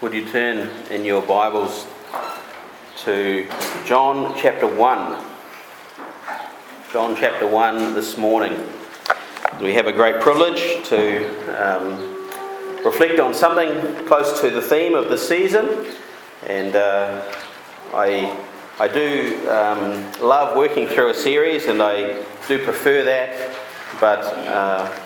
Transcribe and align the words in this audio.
Would 0.00 0.14
you 0.14 0.30
turn 0.30 0.70
in 0.92 1.04
your 1.04 1.20
Bibles 1.22 1.84
to 2.98 3.48
John 3.84 4.32
chapter 4.38 4.68
1? 4.68 5.24
John 6.92 7.16
chapter 7.16 7.48
1 7.48 7.94
this 7.94 8.16
morning. 8.16 8.64
We 9.60 9.74
have 9.74 9.88
a 9.88 9.92
great 9.92 10.20
privilege 10.20 10.86
to 10.86 11.26
um, 11.60 12.16
reflect 12.84 13.18
on 13.18 13.34
something 13.34 14.06
close 14.06 14.40
to 14.40 14.50
the 14.50 14.62
theme 14.62 14.94
of 14.94 15.08
the 15.08 15.18
season, 15.18 15.84
and 16.46 16.76
uh, 16.76 17.34
I, 17.92 18.40
I 18.78 18.86
do 18.86 19.50
um, 19.50 20.12
love 20.22 20.56
working 20.56 20.86
through 20.86 21.10
a 21.10 21.14
series, 21.14 21.66
and 21.66 21.82
I 21.82 22.24
do 22.46 22.62
prefer 22.64 23.02
that, 23.02 23.52
but 23.98 24.20
uh, 24.46 24.96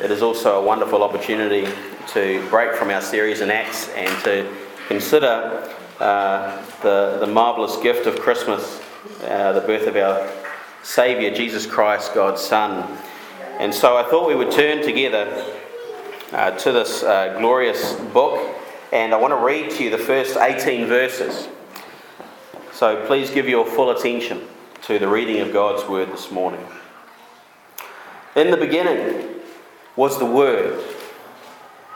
it 0.00 0.10
is 0.10 0.22
also 0.22 0.60
a 0.60 0.64
wonderful 0.64 1.04
opportunity 1.04 1.68
to 2.08 2.46
break 2.48 2.74
from 2.74 2.90
our 2.90 3.00
series 3.00 3.40
in 3.40 3.50
Acts 3.50 3.88
and 3.90 4.24
to 4.24 4.50
consider 4.88 5.74
uh, 6.00 6.60
the, 6.82 7.18
the 7.20 7.26
marvellous 7.26 7.76
gift 7.76 8.06
of 8.06 8.20
Christmas, 8.20 8.80
uh, 9.24 9.52
the 9.52 9.60
birth 9.60 9.86
of 9.86 9.96
our 9.96 10.30
Saviour, 10.82 11.32
Jesus 11.32 11.66
Christ, 11.66 12.14
God's 12.14 12.42
Son. 12.42 12.98
And 13.58 13.72
so 13.72 13.96
I 13.96 14.02
thought 14.02 14.28
we 14.28 14.34
would 14.34 14.50
turn 14.50 14.82
together 14.82 15.54
uh, 16.32 16.50
to 16.52 16.72
this 16.72 17.02
uh, 17.02 17.36
glorious 17.38 17.94
book, 18.12 18.56
and 18.92 19.14
I 19.14 19.16
want 19.16 19.32
to 19.32 19.44
read 19.44 19.70
to 19.72 19.84
you 19.84 19.90
the 19.90 19.98
first 19.98 20.36
18 20.36 20.86
verses. 20.86 21.48
So 22.72 23.06
please 23.06 23.30
give 23.30 23.48
your 23.48 23.64
full 23.64 23.90
attention 23.90 24.42
to 24.82 24.98
the 24.98 25.08
reading 25.08 25.40
of 25.40 25.52
God's 25.52 25.88
Word 25.88 26.10
this 26.10 26.30
morning. 26.30 26.66
In 28.34 28.50
the 28.50 28.56
beginning 28.56 29.40
was 29.94 30.18
the 30.18 30.26
Word 30.26 30.82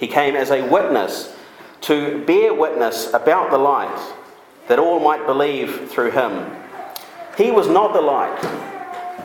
He 0.00 0.08
came 0.08 0.34
as 0.34 0.50
a 0.50 0.66
witness 0.66 1.36
to 1.82 2.24
bear 2.24 2.54
witness 2.54 3.12
about 3.12 3.50
the 3.50 3.58
light, 3.58 4.14
that 4.66 4.78
all 4.78 4.98
might 4.98 5.26
believe 5.26 5.90
through 5.90 6.12
him. 6.12 6.50
He 7.36 7.50
was 7.50 7.68
not 7.68 7.92
the 7.92 8.00
light, 8.00 8.40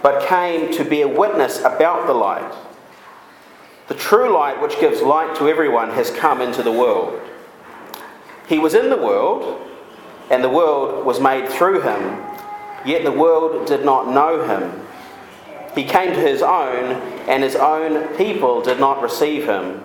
but 0.03 0.27
came 0.27 0.73
to 0.73 0.83
bear 0.83 1.07
witness 1.07 1.59
about 1.61 2.07
the 2.07 2.13
light. 2.13 2.53
The 3.87 3.95
true 3.95 4.33
light, 4.33 4.61
which 4.61 4.77
gives 4.81 5.01
light 5.01 5.35
to 5.37 5.47
everyone, 5.47 5.91
has 5.91 6.11
come 6.11 6.41
into 6.41 6.61
the 6.61 6.71
world. 6.73 7.21
He 8.47 8.59
was 8.59 8.73
in 8.73 8.89
the 8.89 8.97
world, 8.97 9.65
and 10.29 10.43
the 10.43 10.49
world 10.49 11.05
was 11.05 11.21
made 11.21 11.47
through 11.47 11.81
him, 11.81 12.21
yet 12.85 13.05
the 13.05 13.13
world 13.13 13.65
did 13.65 13.85
not 13.85 14.09
know 14.09 14.45
him. 14.45 14.81
He 15.73 15.85
came 15.85 16.13
to 16.13 16.19
his 16.19 16.41
own, 16.41 16.95
and 17.29 17.43
his 17.43 17.55
own 17.55 18.13
people 18.17 18.61
did 18.61 18.79
not 18.79 19.01
receive 19.01 19.45
him. 19.45 19.84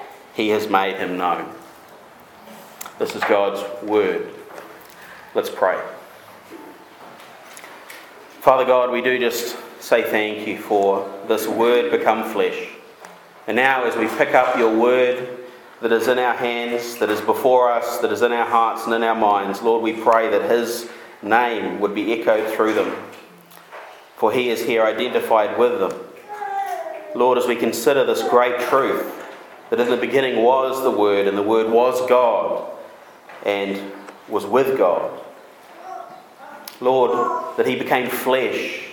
he 0.41 0.49
has 0.49 0.67
made 0.67 0.95
him 0.95 1.17
known. 1.17 1.47
This 2.97 3.15
is 3.15 3.23
God's 3.25 3.63
word. 3.83 4.27
Let's 5.35 5.51
pray. 5.51 5.79
Father 8.39 8.65
God, 8.65 8.89
we 8.89 9.03
do 9.03 9.19
just 9.19 9.55
say 9.79 10.01
thank 10.01 10.47
you 10.47 10.57
for 10.57 11.07
this 11.27 11.47
word 11.47 11.91
become 11.91 12.27
flesh. 12.31 12.69
And 13.45 13.55
now, 13.55 13.83
as 13.83 13.95
we 13.95 14.07
pick 14.17 14.33
up 14.33 14.57
your 14.57 14.75
word 14.75 15.45
that 15.79 15.91
is 15.91 16.07
in 16.07 16.17
our 16.17 16.33
hands, 16.33 16.97
that 16.97 17.11
is 17.11 17.21
before 17.21 17.71
us, 17.71 17.99
that 17.99 18.11
is 18.11 18.23
in 18.23 18.31
our 18.31 18.47
hearts 18.47 18.85
and 18.85 18.95
in 18.95 19.03
our 19.03 19.13
minds, 19.13 19.61
Lord, 19.61 19.83
we 19.83 19.93
pray 19.93 20.31
that 20.31 20.49
his 20.49 20.89
name 21.21 21.79
would 21.79 21.93
be 21.93 22.19
echoed 22.19 22.51
through 22.55 22.73
them. 22.73 22.95
For 24.17 24.31
he 24.31 24.49
is 24.49 24.63
here 24.63 24.83
identified 24.83 25.59
with 25.59 25.79
them. 25.79 25.93
Lord, 27.13 27.37
as 27.37 27.45
we 27.45 27.55
consider 27.55 28.05
this 28.05 28.27
great 28.27 28.59
truth 28.61 29.20
that 29.71 29.79
in 29.79 29.89
the 29.89 29.97
beginning 29.97 30.43
was 30.43 30.83
the 30.83 30.91
Word, 30.91 31.27
and 31.27 31.37
the 31.37 31.41
Word 31.41 31.71
was 31.71 32.07
God 32.09 32.69
and 33.45 33.91
was 34.27 34.45
with 34.45 34.77
God. 34.77 35.17
Lord, 36.81 37.57
that 37.57 37.65
He 37.65 37.77
became 37.77 38.09
flesh 38.09 38.83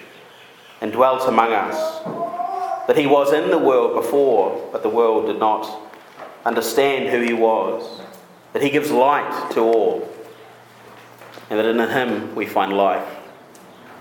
and 0.81 0.93
dwelt 0.93 1.28
among 1.28 1.53
us. 1.53 2.05
That 2.87 2.97
He 2.97 3.09
was 3.09 3.33
in 3.33 3.50
the 3.50 3.59
world 3.59 4.00
before, 4.00 4.69
but 4.71 4.84
the 4.84 4.88
world 4.88 5.27
did 5.27 5.41
not 5.41 5.91
understand 6.47 7.09
who 7.09 7.21
He 7.22 7.34
was. 7.34 8.00
That 8.53 8.62
He 8.62 8.71
gives 8.71 8.93
light 8.93 9.50
to 9.50 9.61
all, 9.61 10.09
and 11.50 11.59
that 11.59 11.67
in 11.67 11.78
Him 11.81 12.37
we 12.37 12.47
find 12.47 12.72
life. 12.72 13.06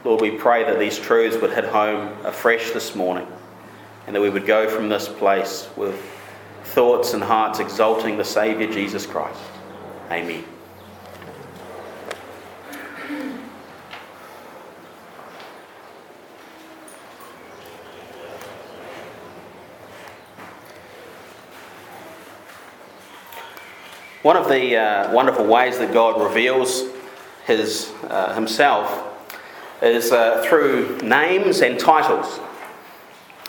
Lord, 0.04 0.22
we 0.22 0.30
pray 0.30 0.64
that 0.64 0.78
these 0.78 1.00
truths 1.00 1.42
would 1.42 1.54
hit 1.54 1.66
home 1.66 2.24
afresh 2.24 2.70
this 2.70 2.94
morning 2.94 3.28
and 4.06 4.16
that 4.16 4.22
we 4.22 4.30
would 4.30 4.46
go 4.46 4.70
from 4.70 4.90
this 4.90 5.08
place 5.08 5.68
with 5.76 6.00
thoughts 6.68 7.14
and 7.14 7.24
hearts 7.24 7.60
exalting 7.60 8.18
the 8.18 8.24
Saviour 8.24 8.72
Jesus 8.72 9.06
Christ. 9.06 9.40
Amen. 10.12 10.44
One 24.24 24.36
of 24.36 24.50
the 24.50 24.76
uh, 24.76 25.14
wonderful 25.14 25.46
ways 25.46 25.78
that 25.78 25.94
God 25.94 26.22
reveals 26.22 26.84
his, 27.46 27.94
uh, 28.10 28.34
Himself 28.36 29.06
is 29.82 30.12
uh, 30.12 30.44
through 30.46 30.98
names 30.98 31.62
and 31.62 31.80
titles. 31.80 32.40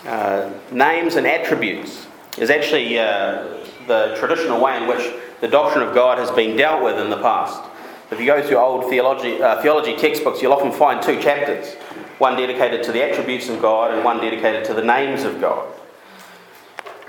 Uh, 0.06 0.53
names 0.71 1.17
and 1.17 1.26
attributes 1.26 2.07
is 2.40 2.50
actually 2.50 2.99
uh, 2.99 3.56
the 3.87 4.17
traditional 4.19 4.61
way 4.61 4.76
in 4.76 4.88
which 4.88 5.12
the 5.40 5.49
doctrine 5.49 5.87
of 5.87 5.94
God 5.94 6.19
has 6.19 6.31
been 6.31 6.56
dealt 6.56 6.82
with 6.82 6.99
in 6.99 7.11
the 7.11 7.20
past. 7.20 7.62
If 8.11 8.19
you 8.19 8.26
go 8.26 8.46
through 8.46 8.56
old 8.56 8.88
theology, 8.88 9.40
uh, 9.43 9.61
theology 9.61 9.96
textbooks, 9.96 10.40
you'll 10.40 10.52
often 10.52 10.73
find 10.73 11.02
two 11.02 11.20
chapters 11.20 11.75
one 12.19 12.37
dedicated 12.37 12.82
to 12.82 12.93
the 12.93 13.02
attributes 13.02 13.49
of 13.49 13.62
God 13.62 13.94
and 13.94 14.05
one 14.05 14.19
dedicated 14.20 14.64
to 14.64 14.75
the 14.75 14.82
names 14.82 15.23
of 15.23 15.40
God. 15.40 15.73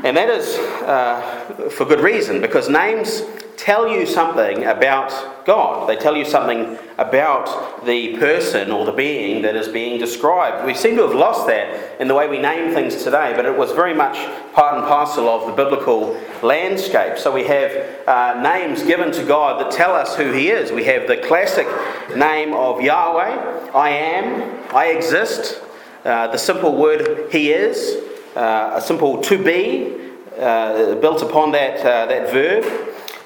And 0.03 0.15
that 0.15 0.29
is 0.29 0.57
uh, 0.57 1.69
for 1.71 1.85
good 1.85 1.99
reason, 1.99 2.41
because 2.41 2.69
names 2.69 3.21
tell 3.57 3.85
you 3.89 4.05
something 4.05 4.63
about 4.63 5.45
God. 5.45 5.89
They 5.89 5.97
tell 5.97 6.15
you 6.15 6.23
something 6.23 6.77
about 6.97 7.85
the 7.85 8.17
person 8.17 8.71
or 8.71 8.85
the 8.85 8.93
being 8.93 9.41
that 9.41 9.57
is 9.57 9.67
being 9.67 9.99
described. 9.99 10.65
We 10.65 10.73
seem 10.73 10.95
to 10.95 11.01
have 11.01 11.13
lost 11.13 11.47
that 11.47 11.99
in 11.99 12.07
the 12.07 12.15
way 12.15 12.29
we 12.29 12.39
name 12.39 12.73
things 12.73 13.03
today, 13.03 13.33
but 13.35 13.45
it 13.45 13.57
was 13.57 13.73
very 13.73 13.93
much 13.93 14.15
part 14.53 14.77
and 14.77 14.87
parcel 14.87 15.27
of 15.27 15.45
the 15.45 15.51
biblical 15.51 16.17
landscape. 16.41 17.17
So 17.17 17.33
we 17.33 17.43
have 17.47 18.07
uh, 18.07 18.41
names 18.41 18.81
given 18.83 19.11
to 19.11 19.25
God 19.25 19.59
that 19.59 19.71
tell 19.71 19.93
us 19.93 20.15
who 20.15 20.31
He 20.31 20.49
is. 20.49 20.71
We 20.71 20.85
have 20.85 21.07
the 21.07 21.17
classic 21.17 21.67
name 22.15 22.53
of 22.53 22.79
Yahweh, 22.79 23.71
I 23.75 23.89
am, 23.89 24.63
I 24.73 24.87
exist, 24.87 25.61
uh, 26.05 26.27
the 26.27 26.37
simple 26.37 26.77
word 26.77 27.27
He 27.29 27.51
is, 27.51 28.08
a 28.35 28.81
simple 28.81 29.21
to 29.21 29.43
be, 29.43 29.95
uh, 30.39 30.95
built 30.95 31.21
upon 31.21 31.51
that, 31.51 31.79
uh, 31.79 32.05
that 32.05 32.31
verb, 32.31 32.63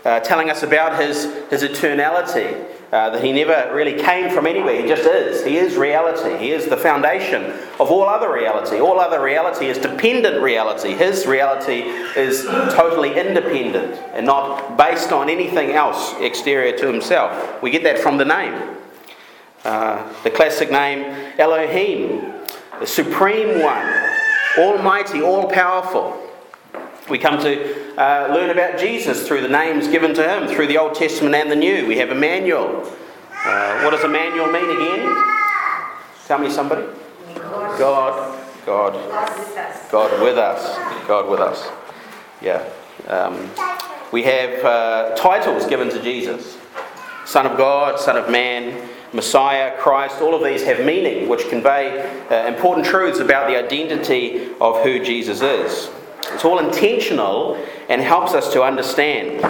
uh, 0.05 0.19
telling 0.21 0.49
us 0.49 0.63
about 0.63 1.01
His, 1.01 1.25
his 1.49 1.63
eternality. 1.63 2.69
Uh, 2.93 3.09
that 3.09 3.23
he 3.23 3.31
never 3.31 3.73
really 3.73 3.99
came 3.99 4.29
from 4.29 4.45
anywhere. 4.45 4.79
He 4.79 4.87
just 4.87 5.01
is. 5.01 5.43
He 5.43 5.57
is 5.57 5.77
reality. 5.77 6.37
He 6.37 6.51
is 6.51 6.67
the 6.67 6.77
foundation 6.77 7.45
of 7.79 7.89
all 7.89 8.03
other 8.03 8.31
reality. 8.31 8.79
All 8.79 8.99
other 8.99 9.19
reality 9.19 9.65
is 9.65 9.79
dependent 9.79 10.43
reality. 10.43 10.93
His 10.93 11.25
reality 11.25 11.79
is 12.15 12.43
totally 12.75 13.17
independent 13.17 13.95
and 14.13 14.27
not 14.27 14.77
based 14.77 15.11
on 15.11 15.27
anything 15.27 15.71
else 15.71 16.13
exterior 16.19 16.77
to 16.77 16.85
himself. 16.85 17.63
We 17.63 17.71
get 17.71 17.81
that 17.81 17.97
from 17.97 18.17
the 18.17 18.25
name. 18.25 18.77
Uh, 19.63 20.07
the 20.21 20.29
classic 20.29 20.69
name 20.69 21.33
Elohim, 21.39 22.31
the 22.79 22.85
Supreme 22.85 23.59
One, 23.63 24.12
Almighty, 24.57 25.21
all 25.21 25.49
powerful. 25.49 26.19
We 27.09 27.17
come 27.17 27.39
to 27.41 27.97
uh, 27.97 28.33
learn 28.33 28.49
about 28.49 28.79
Jesus 28.79 29.27
through 29.27 29.41
the 29.41 29.49
names 29.49 29.87
given 29.87 30.13
to 30.13 30.27
him, 30.27 30.47
through 30.47 30.67
the 30.67 30.77
Old 30.77 30.95
Testament 30.95 31.35
and 31.35 31.51
the 31.51 31.55
New. 31.55 31.87
We 31.87 31.97
have 31.97 32.11
Emmanuel. 32.11 32.89
Uh, 33.45 33.81
what 33.81 33.91
does 33.91 34.03
Emmanuel 34.03 34.51
mean 34.51 34.69
again? 34.69 35.33
Tell 36.27 36.39
me 36.39 36.49
somebody. 36.49 36.85
God, 37.35 38.39
God, 38.65 38.93
God 39.91 40.21
with 40.23 40.37
us. 40.37 41.07
God 41.07 41.29
with 41.29 41.39
us. 41.39 41.69
Yeah. 42.41 42.69
Um, 43.07 43.49
we 44.11 44.23
have 44.23 44.63
uh, 44.63 45.15
titles 45.15 45.65
given 45.65 45.89
to 45.89 46.01
Jesus 46.01 46.57
Son 47.25 47.45
of 47.45 47.57
God, 47.57 47.99
Son 47.99 48.17
of 48.17 48.29
Man, 48.29 48.89
Messiah, 49.13 49.77
Christ. 49.77 50.21
All 50.21 50.33
of 50.33 50.43
these 50.43 50.63
have 50.63 50.85
meaning 50.85 51.29
which 51.29 51.47
convey 51.49 52.01
uh, 52.29 52.47
important 52.47 52.85
truths 52.85 53.19
about 53.19 53.47
the 53.47 53.55
identity 53.57 54.49
of 54.59 54.83
who 54.83 55.03
Jesus 55.03 55.41
is. 55.41 55.89
It's 56.31 56.45
all 56.45 56.59
intentional 56.59 57.63
and 57.89 58.01
helps 58.01 58.33
us 58.33 58.51
to 58.53 58.63
understand. 58.63 59.41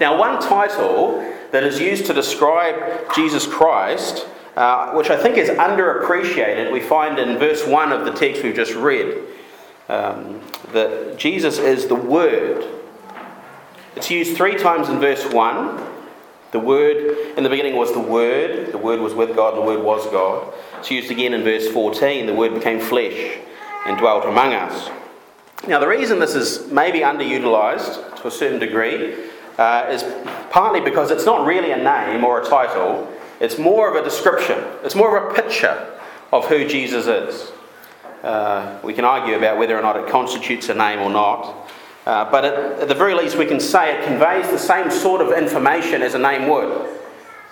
Now, 0.00 0.18
one 0.18 0.40
title 0.40 1.18
that 1.52 1.64
is 1.64 1.80
used 1.80 2.06
to 2.06 2.14
describe 2.14 3.14
Jesus 3.14 3.46
Christ, 3.46 4.26
uh, 4.56 4.92
which 4.92 5.10
I 5.10 5.16
think 5.16 5.36
is 5.36 5.48
underappreciated, 5.50 6.72
we 6.72 6.80
find 6.80 7.18
in 7.18 7.38
verse 7.38 7.66
1 7.66 7.92
of 7.92 8.04
the 8.04 8.12
text 8.12 8.42
we've 8.42 8.54
just 8.54 8.74
read. 8.74 9.22
Um, 9.88 10.40
that 10.72 11.16
Jesus 11.16 11.58
is 11.58 11.86
the 11.86 11.94
Word. 11.94 12.66
It's 13.96 14.10
used 14.10 14.36
three 14.36 14.56
times 14.56 14.88
in 14.88 14.98
verse 14.98 15.24
1. 15.32 15.97
The 16.50 16.58
Word, 16.58 17.36
in 17.36 17.44
the 17.44 17.50
beginning 17.50 17.76
was 17.76 17.92
the 17.92 18.00
Word, 18.00 18.72
the 18.72 18.78
Word 18.78 19.00
was 19.00 19.14
with 19.14 19.36
God, 19.36 19.54
and 19.54 19.62
the 19.62 19.66
Word 19.66 19.84
was 19.84 20.06
God. 20.10 20.52
It's 20.78 20.90
used 20.90 21.10
again 21.10 21.34
in 21.34 21.42
verse 21.42 21.68
14. 21.68 22.26
The 22.26 22.34
Word 22.34 22.54
became 22.54 22.80
flesh 22.80 23.38
and 23.86 23.98
dwelt 23.98 24.24
among 24.24 24.54
us. 24.54 24.90
Now, 25.66 25.78
the 25.78 25.88
reason 25.88 26.18
this 26.20 26.34
is 26.34 26.70
maybe 26.70 27.00
underutilized 27.00 28.20
to 28.22 28.28
a 28.28 28.30
certain 28.30 28.58
degree 28.58 29.28
uh, 29.58 29.86
is 29.90 30.04
partly 30.50 30.80
because 30.80 31.10
it's 31.10 31.26
not 31.26 31.46
really 31.46 31.72
a 31.72 31.76
name 31.76 32.24
or 32.24 32.40
a 32.40 32.44
title, 32.44 33.12
it's 33.40 33.58
more 33.58 33.90
of 33.90 33.96
a 33.96 34.08
description, 34.08 34.58
it's 34.84 34.94
more 34.94 35.16
of 35.18 35.30
a 35.30 35.34
picture 35.34 35.94
of 36.32 36.46
who 36.46 36.66
Jesus 36.66 37.06
is. 37.06 37.52
Uh, 38.22 38.78
we 38.82 38.94
can 38.94 39.04
argue 39.04 39.36
about 39.36 39.58
whether 39.58 39.78
or 39.78 39.82
not 39.82 39.96
it 39.96 40.08
constitutes 40.08 40.68
a 40.68 40.74
name 40.74 41.00
or 41.00 41.10
not, 41.10 41.67
uh, 42.08 42.30
but 42.30 42.44
at, 42.44 42.54
at 42.80 42.88
the 42.88 42.94
very 42.94 43.14
least, 43.14 43.36
we 43.36 43.46
can 43.46 43.60
say 43.60 43.94
it 43.94 44.04
conveys 44.04 44.48
the 44.50 44.58
same 44.58 44.90
sort 44.90 45.20
of 45.20 45.36
information 45.36 46.02
as 46.02 46.14
a 46.14 46.18
name 46.18 46.48
would. 46.48 46.88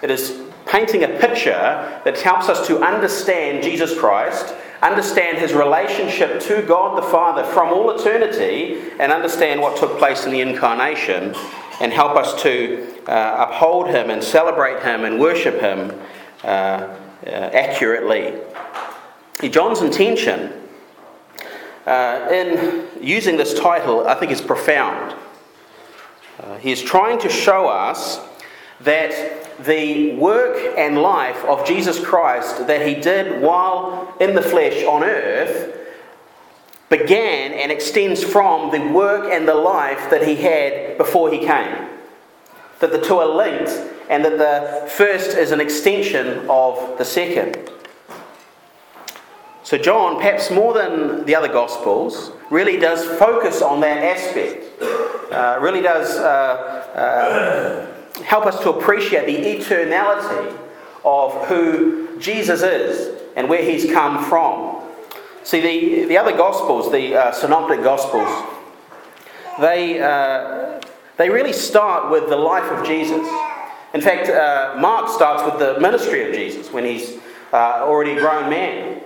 It 0.03 0.11
is 0.11 0.43
painting 0.65 1.05
a 1.05 1.09
picture 1.09 2.01
that 2.05 2.19
helps 2.21 2.49
us 2.49 2.67
to 2.67 2.81
understand 2.83 3.63
Jesus 3.63 3.97
Christ 3.97 4.55
understand 4.83 5.39
his 5.39 5.53
relationship 5.53 6.41
to 6.41 6.63
God 6.63 6.97
the 6.97 7.07
Father 7.07 7.45
from 7.45 7.69
all 7.69 7.91
eternity, 7.91 8.91
and 8.99 9.13
understand 9.13 9.61
what 9.61 9.77
took 9.77 9.99
place 9.99 10.25
in 10.25 10.33
the 10.33 10.41
incarnation, 10.41 11.35
and 11.81 11.93
help 11.93 12.17
us 12.17 12.41
to 12.43 12.87
uh, 13.07 13.47
uphold 13.49 13.89
him 13.89 14.11
and 14.11 14.23
celebrate 14.23 14.83
him 14.83 15.05
and 15.05 15.21
worship 15.21 15.61
him 15.61 15.93
uh, 16.45 16.47
uh, 16.47 16.97
accurately. 17.27 18.35
John's 19.51 19.83
intention 19.83 20.66
uh, 21.87 22.29
in 22.31 22.89
using 23.01 23.37
this 23.37 23.55
title, 23.55 24.07
I 24.07 24.15
think, 24.15 24.33
is 24.33 24.41
profound. 24.41 25.15
Uh, 26.41 26.59
he 26.59 26.71
is 26.73 26.83
trying 26.83 27.19
to 27.21 27.29
show 27.29 27.69
us 27.69 28.21
that 28.81 29.65
the 29.65 30.15
work 30.17 30.75
and 30.77 30.99
life 30.99 31.43
of 31.45 31.67
Jesus 31.67 31.99
Christ 31.99 32.67
that 32.67 32.87
he 32.87 32.95
did 32.95 33.41
while 33.41 34.15
in 34.21 34.35
the 34.35 34.43
flesh 34.43 34.85
on 34.85 35.03
earth 35.03 35.73
began 36.89 37.53
and 37.53 37.73
extends 37.73 38.23
from 38.23 38.71
the 38.71 38.81
work 38.93 39.33
and 39.33 39.49
the 39.49 39.55
life 39.55 40.11
that 40.11 40.27
he 40.27 40.37
had 40.37 40.99
before 40.99 41.31
he 41.31 41.39
came. 41.39 41.89
That 42.81 42.93
the 42.93 43.01
two 43.01 43.17
are 43.17 43.27
linked, 43.27 43.71
and 44.11 44.25
that 44.25 44.39
the 44.39 44.89
first 44.91 45.37
is 45.37 45.51
an 45.51 45.61
extension 45.61 46.47
of 46.49 46.99
the 46.99 47.05
second. 47.05 47.71
So, 49.67 49.77
John, 49.77 50.19
perhaps 50.19 50.49
more 50.53 50.73
than 50.73 51.27
the 51.27 51.35
other 51.35 51.49
Gospels, 51.49 52.31
really 52.51 52.79
does 52.79 53.05
focus 53.19 53.63
on 53.63 53.81
that 53.81 53.99
aspect, 53.99 54.65
uh, 55.33 55.59
really 55.61 55.83
does. 55.83 56.17
Uh, 56.17 56.77
uh, 56.95 58.23
help 58.23 58.47
us 58.47 58.61
to 58.61 58.71
appreciate 58.71 59.27
the 59.27 59.35
eternality 59.37 60.57
of 61.05 61.49
who 61.49 62.17
Jesus 62.21 62.63
is 62.63 63.21
and 63.35 63.49
where 63.49 63.61
he's 63.61 63.91
come 63.91 64.25
from. 64.27 64.83
See, 65.43 65.61
the, 65.61 66.05
the 66.05 66.17
other 66.17 66.37
Gospels, 66.37 66.93
the 66.93 67.17
uh, 67.17 67.33
Synoptic 67.33 67.83
Gospels, 67.83 68.47
they, 69.59 70.01
uh, 70.01 70.81
they 71.17 71.29
really 71.29 71.53
start 71.53 72.13
with 72.13 72.29
the 72.29 72.37
life 72.37 72.71
of 72.71 72.87
Jesus. 72.87 73.27
In 73.95 74.01
fact, 74.01 74.29
uh, 74.29 74.81
Mark 74.81 75.09
starts 75.09 75.43
with 75.43 75.59
the 75.59 75.81
ministry 75.81 76.29
of 76.29 76.33
Jesus 76.33 76.73
when 76.73 76.85
he's 76.85 77.19
already 77.53 78.13
a 78.13 78.21
grown 78.21 78.49
man. 78.49 79.03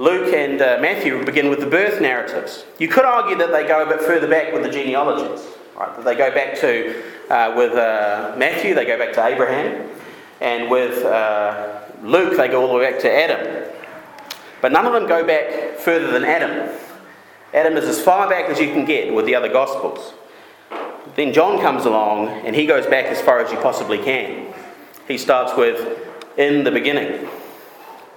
Luke 0.00 0.32
and 0.32 0.62
uh, 0.62 0.78
Matthew 0.80 1.22
begin 1.26 1.50
with 1.50 1.60
the 1.60 1.66
birth 1.66 2.00
narratives. 2.00 2.64
You 2.78 2.88
could 2.88 3.04
argue 3.04 3.36
that 3.36 3.52
they 3.52 3.68
go 3.68 3.82
a 3.82 3.86
bit 3.86 4.00
further 4.00 4.26
back 4.26 4.50
with 4.50 4.62
the 4.62 4.70
genealogies, 4.70 5.46
right? 5.76 5.94
That 5.94 6.06
they 6.06 6.14
go 6.14 6.30
back 6.30 6.58
to 6.60 7.02
uh, 7.28 7.52
with 7.54 7.72
uh, 7.72 8.34
Matthew, 8.38 8.74
they 8.74 8.86
go 8.86 8.98
back 8.98 9.12
to 9.12 9.26
Abraham. 9.26 9.90
And 10.40 10.70
with 10.70 11.04
uh, 11.04 11.80
Luke, 12.02 12.34
they 12.38 12.48
go 12.48 12.62
all 12.62 12.68
the 12.68 12.78
way 12.78 12.90
back 12.90 12.98
to 13.02 13.12
Adam. 13.12 13.70
But 14.62 14.72
none 14.72 14.86
of 14.86 14.94
them 14.94 15.06
go 15.06 15.22
back 15.22 15.76
further 15.76 16.10
than 16.10 16.24
Adam. 16.24 16.74
Adam 17.52 17.76
is 17.76 17.84
as 17.84 18.02
far 18.02 18.26
back 18.26 18.48
as 18.48 18.58
you 18.58 18.72
can 18.72 18.86
get 18.86 19.12
with 19.12 19.26
the 19.26 19.34
other 19.34 19.50
Gospels. 19.50 20.14
Then 21.14 21.34
John 21.34 21.60
comes 21.60 21.84
along 21.84 22.28
and 22.46 22.56
he 22.56 22.64
goes 22.64 22.86
back 22.86 23.04
as 23.04 23.20
far 23.20 23.40
as 23.40 23.52
you 23.52 23.58
possibly 23.58 23.98
can. 23.98 24.54
He 25.06 25.18
starts 25.18 25.54
with, 25.58 25.98
in 26.38 26.64
the 26.64 26.70
beginning. 26.70 27.28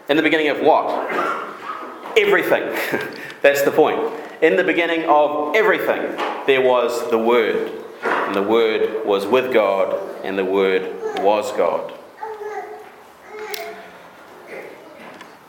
In 0.07 0.15
the 0.15 0.24
beginning 0.24 0.48
of 0.48 0.62
what? 0.62 1.42
Everything. 2.17 2.63
That's 3.41 3.63
the 3.63 3.72
point. 3.72 4.00
In 4.41 4.55
the 4.55 4.63
beginning 4.63 5.10
of 5.10 5.55
everything, 5.55 6.15
there 6.46 6.62
was 6.62 7.10
the 7.10 7.17
Word. 7.17 7.72
And 8.03 8.36
the 8.36 8.43
Word 8.43 9.05
was 9.05 9.25
with 9.25 9.53
God, 9.53 9.98
and 10.24 10.38
the 10.38 10.46
Word 10.46 11.22
was 11.24 11.51
God. 11.53 11.93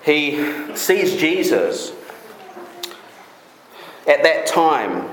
He 0.05 0.77
sees 0.77 1.17
Jesus 1.17 1.93
at 4.07 4.23
that 4.23 4.47
time 4.47 5.11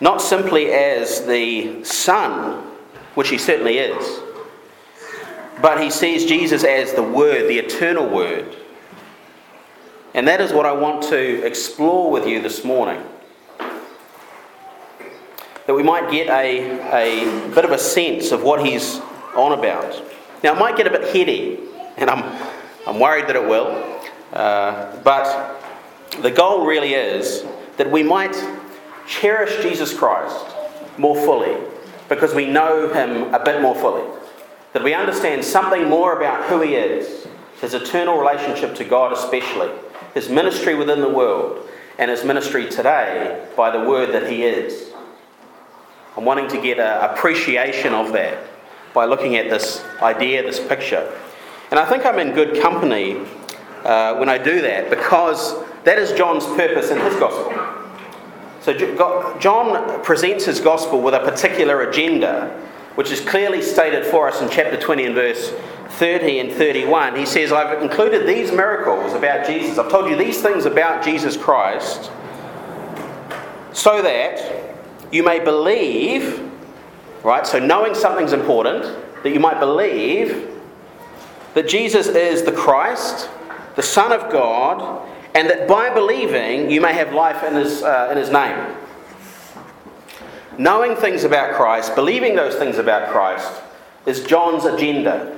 not 0.00 0.22
simply 0.22 0.72
as 0.72 1.26
the 1.26 1.82
Son, 1.82 2.64
which 3.14 3.30
he 3.30 3.38
certainly 3.38 3.78
is, 3.78 4.20
but 5.60 5.82
he 5.82 5.90
sees 5.90 6.24
Jesus 6.24 6.62
as 6.62 6.92
the 6.94 7.02
Word, 7.02 7.48
the 7.48 7.58
eternal 7.58 8.08
Word. 8.08 8.56
And 10.14 10.26
that 10.26 10.40
is 10.40 10.52
what 10.52 10.66
I 10.66 10.72
want 10.72 11.02
to 11.04 11.46
explore 11.46 12.10
with 12.10 12.26
you 12.26 12.40
this 12.40 12.64
morning 12.64 13.02
that 15.68 15.74
we 15.74 15.82
might 15.82 16.10
get 16.10 16.28
a, 16.28 16.80
a 16.94 17.50
bit 17.54 17.62
of 17.62 17.72
a 17.72 17.78
sense 17.78 18.32
of 18.32 18.42
what 18.42 18.64
he's 18.64 19.00
on 19.36 19.52
about. 19.52 20.02
Now, 20.42 20.54
it 20.54 20.58
might 20.58 20.78
get 20.78 20.86
a 20.86 20.90
bit 20.90 21.14
heady, 21.14 21.60
and 21.98 22.08
I'm, 22.08 22.24
I'm 22.86 22.98
worried 22.98 23.26
that 23.26 23.36
it 23.36 23.46
will, 23.46 24.00
uh, 24.32 24.96
but 25.02 25.60
the 26.22 26.30
goal 26.30 26.64
really 26.64 26.94
is 26.94 27.44
that 27.76 27.90
we 27.90 28.02
might 28.02 28.34
cherish 29.06 29.62
Jesus 29.62 29.92
Christ 29.92 30.46
more 30.96 31.14
fully 31.14 31.54
because 32.08 32.34
we 32.34 32.46
know 32.46 32.90
him 32.90 33.34
a 33.34 33.44
bit 33.44 33.60
more 33.60 33.74
fully. 33.74 34.10
That 34.72 34.82
we 34.82 34.94
understand 34.94 35.44
something 35.44 35.86
more 35.86 36.16
about 36.16 36.48
who 36.48 36.62
he 36.62 36.76
is, 36.76 37.26
his 37.60 37.74
eternal 37.74 38.16
relationship 38.16 38.74
to 38.76 38.84
God, 38.84 39.12
especially, 39.12 39.68
his 40.14 40.28
ministry 40.28 40.74
within 40.74 41.00
the 41.00 41.08
world, 41.08 41.68
and 41.98 42.10
his 42.10 42.24
ministry 42.24 42.68
today 42.68 43.46
by 43.56 43.70
the 43.70 43.88
word 43.88 44.12
that 44.12 44.30
he 44.30 44.44
is. 44.44 44.92
I'm 46.16 46.24
wanting 46.24 46.48
to 46.48 46.60
get 46.60 46.78
an 46.78 47.10
appreciation 47.10 47.92
of 47.92 48.12
that 48.12 48.38
by 48.94 49.04
looking 49.04 49.36
at 49.36 49.50
this 49.50 49.84
idea, 50.00 50.42
this 50.42 50.60
picture. 50.60 51.12
And 51.70 51.78
I 51.78 51.88
think 51.88 52.06
I'm 52.06 52.18
in 52.18 52.32
good 52.32 52.60
company 52.60 53.24
uh, 53.84 54.16
when 54.16 54.28
I 54.28 54.38
do 54.38 54.60
that 54.62 54.90
because 54.90 55.54
that 55.84 55.98
is 55.98 56.12
John's 56.12 56.44
purpose 56.44 56.90
in 56.90 56.98
his 56.98 57.14
gospel. 57.16 57.52
So 58.60 59.38
John 59.38 60.02
presents 60.02 60.44
his 60.44 60.60
gospel 60.60 61.00
with 61.00 61.14
a 61.14 61.20
particular 61.20 61.88
agenda, 61.88 62.48
which 62.96 63.10
is 63.10 63.20
clearly 63.20 63.62
stated 63.62 64.04
for 64.04 64.28
us 64.28 64.42
in 64.42 64.48
chapter 64.50 64.78
20 64.78 65.04
and 65.06 65.14
verse 65.14 65.52
30 65.90 66.40
and 66.40 66.52
31. 66.52 67.16
He 67.16 67.26
says, 67.26 67.52
I've 67.52 67.82
included 67.82 68.26
these 68.26 68.52
miracles 68.52 69.14
about 69.14 69.46
Jesus. 69.46 69.78
I've 69.78 69.90
told 69.90 70.10
you 70.10 70.16
these 70.16 70.40
things 70.40 70.64
about 70.64 71.02
Jesus 71.02 71.36
Christ 71.36 72.10
so 73.72 74.02
that 74.02 74.74
you 75.12 75.22
may 75.22 75.38
believe, 75.38 76.50
right? 77.22 77.46
So 77.46 77.58
knowing 77.58 77.94
something's 77.94 78.32
important, 78.32 78.84
that 79.22 79.30
you 79.30 79.40
might 79.40 79.60
believe 79.60 80.48
that 81.54 81.68
Jesus 81.68 82.06
is 82.08 82.42
the 82.42 82.52
Christ, 82.52 83.28
the 83.76 83.82
Son 83.82 84.12
of 84.12 84.30
God, 84.30 85.08
and 85.34 85.48
that 85.48 85.68
by 85.68 85.92
believing 85.92 86.70
you 86.70 86.80
may 86.80 86.92
have 86.92 87.12
life 87.12 87.42
in 87.44 87.54
his, 87.54 87.82
uh, 87.82 88.08
in 88.10 88.18
his 88.18 88.30
name. 88.30 88.74
Knowing 90.58 90.96
things 90.96 91.22
about 91.24 91.54
Christ, 91.54 91.94
believing 91.94 92.34
those 92.34 92.56
things 92.56 92.78
about 92.78 93.10
Christ, 93.10 93.62
is 94.06 94.24
John's 94.24 94.64
agenda. 94.64 95.36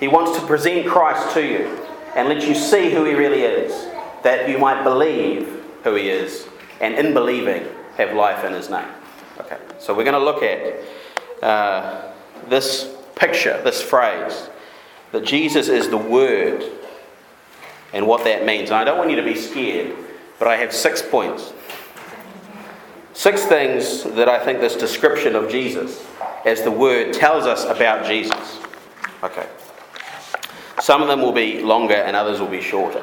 He 0.00 0.08
wants 0.08 0.38
to 0.40 0.46
present 0.46 0.88
Christ 0.88 1.34
to 1.34 1.46
you 1.46 1.78
and 2.16 2.28
let 2.28 2.48
you 2.48 2.54
see 2.54 2.90
who 2.90 3.04
he 3.04 3.14
really 3.14 3.42
is, 3.42 3.72
that 4.22 4.48
you 4.48 4.58
might 4.58 4.82
believe 4.82 5.62
who 5.84 5.94
he 5.94 6.08
is, 6.08 6.48
and 6.80 6.94
in 6.94 7.14
believing, 7.14 7.66
have 7.96 8.14
life 8.14 8.44
in 8.44 8.52
his 8.52 8.70
name. 8.70 8.88
Okay, 9.40 9.58
so 9.78 9.94
we're 9.94 10.04
going 10.04 10.14
to 10.14 10.18
look 10.18 10.42
at 10.42 10.80
uh, 11.42 12.12
this 12.48 12.96
picture, 13.14 13.60
this 13.62 13.82
phrase, 13.82 14.48
that 15.12 15.24
Jesus 15.24 15.68
is 15.68 15.88
the 15.88 15.96
Word 15.96 16.64
and 17.92 18.06
what 18.06 18.24
that 18.24 18.44
means. 18.44 18.70
And 18.70 18.78
I 18.78 18.84
don't 18.84 18.98
want 18.98 19.10
you 19.10 19.16
to 19.16 19.22
be 19.22 19.34
scared, 19.34 19.94
but 20.38 20.48
I 20.48 20.56
have 20.56 20.72
six 20.72 21.02
points. 21.02 21.52
Six 23.12 23.44
things 23.44 24.04
that 24.04 24.28
I 24.28 24.42
think 24.42 24.60
this 24.60 24.76
description 24.76 25.36
of 25.36 25.50
Jesus 25.50 26.06
as 26.46 26.62
the 26.62 26.70
Word 26.70 27.12
tells 27.12 27.44
us 27.44 27.64
about 27.64 28.06
Jesus. 28.06 28.58
Okay. 29.22 29.46
Some 30.80 31.02
of 31.02 31.08
them 31.08 31.20
will 31.20 31.32
be 31.32 31.60
longer 31.60 31.94
and 31.94 32.16
others 32.16 32.40
will 32.40 32.48
be 32.48 32.60
shorter. 32.60 33.02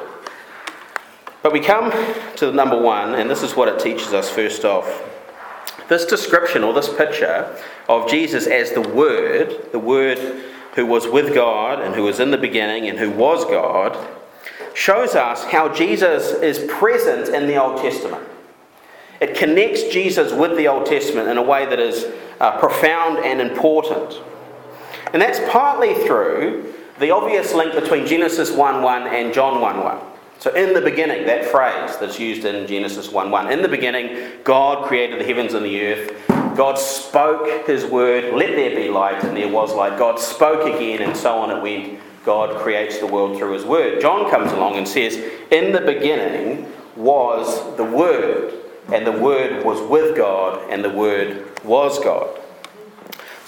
But 1.42 1.52
we 1.52 1.60
come 1.60 1.92
to 2.36 2.46
the 2.46 2.52
number 2.52 2.80
one, 2.80 3.14
and 3.14 3.30
this 3.30 3.42
is 3.42 3.54
what 3.54 3.68
it 3.68 3.78
teaches 3.78 4.12
us 4.12 4.28
first 4.28 4.64
off. 4.64 5.04
This 5.88 6.04
description 6.04 6.64
or 6.64 6.74
this 6.74 6.92
picture 6.92 7.56
of 7.88 8.10
Jesus 8.10 8.46
as 8.46 8.72
the 8.72 8.80
Word, 8.80 9.70
the 9.72 9.78
Word 9.78 10.18
who 10.74 10.84
was 10.84 11.06
with 11.06 11.34
God 11.34 11.80
and 11.80 11.94
who 11.94 12.02
was 12.02 12.20
in 12.20 12.30
the 12.30 12.38
beginning 12.38 12.88
and 12.88 12.98
who 12.98 13.10
was 13.10 13.44
God, 13.44 13.96
shows 14.74 15.14
us 15.14 15.44
how 15.44 15.72
Jesus 15.72 16.32
is 16.42 16.58
present 16.70 17.34
in 17.34 17.46
the 17.46 17.56
Old 17.56 17.80
Testament. 17.80 18.26
It 19.20 19.36
connects 19.36 19.84
Jesus 19.84 20.32
with 20.32 20.56
the 20.56 20.68
Old 20.68 20.86
Testament 20.86 21.28
in 21.28 21.38
a 21.38 21.42
way 21.42 21.66
that 21.66 21.80
is 21.80 22.06
uh, 22.40 22.58
profound 22.58 23.18
and 23.18 23.40
important. 23.40 24.20
And 25.12 25.22
that's 25.22 25.40
partly 25.50 25.94
through 26.06 26.74
the 26.98 27.10
obvious 27.10 27.54
link 27.54 27.74
between 27.74 28.06
Genesis 28.06 28.50
1 28.50 28.82
1 28.82 29.02
and 29.08 29.32
John 29.32 29.60
1 29.60 29.84
1. 29.84 29.98
So, 30.40 30.54
in 30.54 30.72
the 30.72 30.80
beginning, 30.80 31.26
that 31.26 31.46
phrase 31.46 31.96
that's 31.98 32.18
used 32.18 32.44
in 32.44 32.66
Genesis 32.66 33.10
1 33.10 33.30
1. 33.30 33.52
In 33.52 33.62
the 33.62 33.68
beginning, 33.68 34.30
God 34.44 34.86
created 34.86 35.20
the 35.20 35.24
heavens 35.24 35.54
and 35.54 35.64
the 35.64 35.80
earth. 35.82 36.56
God 36.56 36.76
spoke 36.78 37.66
his 37.66 37.84
word, 37.84 38.34
let 38.34 38.56
there 38.56 38.74
be 38.74 38.88
light, 38.88 39.22
and 39.22 39.36
there 39.36 39.48
was 39.48 39.74
light. 39.74 39.98
God 39.98 40.18
spoke 40.18 40.66
again, 40.74 41.02
and 41.02 41.16
so 41.16 41.38
on 41.38 41.56
it 41.56 41.62
went. 41.62 42.00
God 42.24 42.60
creates 42.60 42.98
the 42.98 43.06
world 43.06 43.38
through 43.38 43.52
his 43.52 43.64
word. 43.64 44.00
John 44.00 44.30
comes 44.30 44.52
along 44.52 44.76
and 44.76 44.86
says, 44.86 45.16
In 45.50 45.72
the 45.72 45.80
beginning 45.80 46.72
was 46.96 47.76
the 47.76 47.84
word, 47.84 48.54
and 48.92 49.06
the 49.06 49.12
word 49.12 49.64
was 49.64 49.80
with 49.88 50.16
God, 50.16 50.68
and 50.70 50.84
the 50.84 50.90
word 50.90 51.48
was 51.64 51.98
God. 52.00 52.28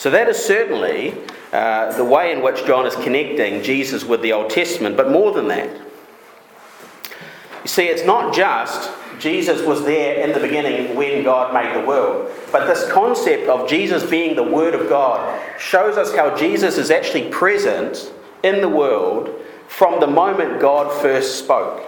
So 0.00 0.08
that 0.08 0.30
is 0.30 0.42
certainly 0.42 1.12
uh, 1.52 1.94
the 1.94 2.06
way 2.06 2.32
in 2.32 2.40
which 2.40 2.64
John 2.64 2.86
is 2.86 2.94
connecting 2.94 3.62
Jesus 3.62 4.02
with 4.02 4.22
the 4.22 4.32
Old 4.32 4.48
Testament, 4.48 4.96
but 4.96 5.10
more 5.10 5.30
than 5.30 5.48
that. 5.48 5.68
You 7.62 7.68
see, 7.68 7.84
it's 7.84 8.06
not 8.06 8.32
just 8.32 8.90
Jesus 9.18 9.60
was 9.60 9.84
there 9.84 10.26
in 10.26 10.32
the 10.32 10.40
beginning 10.40 10.96
when 10.96 11.22
God 11.22 11.52
made 11.52 11.78
the 11.78 11.86
world, 11.86 12.32
but 12.50 12.66
this 12.66 12.90
concept 12.90 13.50
of 13.50 13.68
Jesus 13.68 14.02
being 14.08 14.36
the 14.36 14.42
Word 14.42 14.74
of 14.74 14.88
God 14.88 15.38
shows 15.58 15.98
us 15.98 16.14
how 16.14 16.34
Jesus 16.34 16.78
is 16.78 16.90
actually 16.90 17.28
present 17.28 18.10
in 18.42 18.62
the 18.62 18.70
world 18.70 19.28
from 19.68 20.00
the 20.00 20.06
moment 20.06 20.62
God 20.62 20.90
first 21.02 21.38
spoke. 21.38 21.84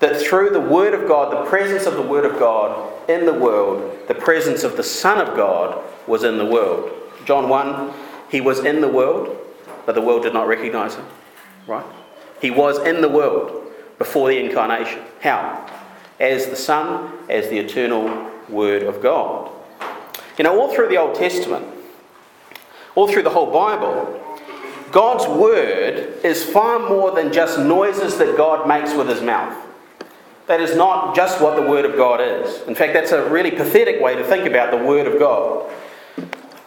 That 0.00 0.20
through 0.20 0.50
the 0.50 0.60
Word 0.60 0.94
of 0.94 1.06
God, 1.06 1.32
the 1.32 1.48
presence 1.48 1.86
of 1.86 1.94
the 1.94 2.02
Word 2.02 2.24
of 2.24 2.38
God 2.38 2.92
in 3.08 3.26
the 3.26 3.32
world, 3.32 3.98
the 4.08 4.14
presence 4.14 4.64
of 4.64 4.76
the 4.76 4.82
Son 4.82 5.18
of 5.18 5.36
God 5.36 5.82
was 6.06 6.24
in 6.24 6.38
the 6.38 6.44
world. 6.44 6.90
John 7.24 7.48
1, 7.48 7.92
he 8.30 8.40
was 8.40 8.64
in 8.64 8.80
the 8.80 8.88
world, 8.88 9.36
but 9.86 9.94
the 9.94 10.00
world 10.00 10.22
did 10.22 10.32
not 10.32 10.48
recognize 10.48 10.94
him. 10.94 11.06
Right? 11.66 11.86
He 12.40 12.50
was 12.50 12.78
in 12.78 13.00
the 13.00 13.08
world 13.08 13.72
before 13.98 14.28
the 14.28 14.38
incarnation. 14.38 15.02
How? 15.20 15.68
As 16.18 16.46
the 16.46 16.56
Son, 16.56 17.12
as 17.28 17.48
the 17.48 17.58
eternal 17.58 18.30
Word 18.48 18.82
of 18.82 19.02
God. 19.02 19.50
You 20.38 20.44
know, 20.44 20.58
all 20.58 20.74
through 20.74 20.88
the 20.88 20.96
Old 20.96 21.14
Testament, 21.14 21.66
all 22.94 23.06
through 23.06 23.22
the 23.22 23.30
whole 23.30 23.52
Bible, 23.52 24.16
God's 24.90 25.26
word 25.26 26.18
is 26.24 26.42
far 26.42 26.78
more 26.88 27.12
than 27.12 27.32
just 27.32 27.58
noises 27.58 28.18
that 28.18 28.36
God 28.36 28.66
makes 28.66 28.94
with 28.94 29.08
his 29.08 29.20
mouth. 29.20 29.56
That 30.50 30.60
is 30.60 30.74
not 30.74 31.14
just 31.14 31.40
what 31.40 31.54
the 31.54 31.62
word 31.62 31.84
of 31.84 31.94
God 31.96 32.20
is. 32.20 32.62
In 32.62 32.74
fact, 32.74 32.92
that's 32.92 33.12
a 33.12 33.30
really 33.30 33.52
pathetic 33.52 34.00
way 34.00 34.16
to 34.16 34.24
think 34.24 34.48
about 34.48 34.72
the 34.72 34.84
word 34.84 35.06
of 35.06 35.16
God. 35.16 35.70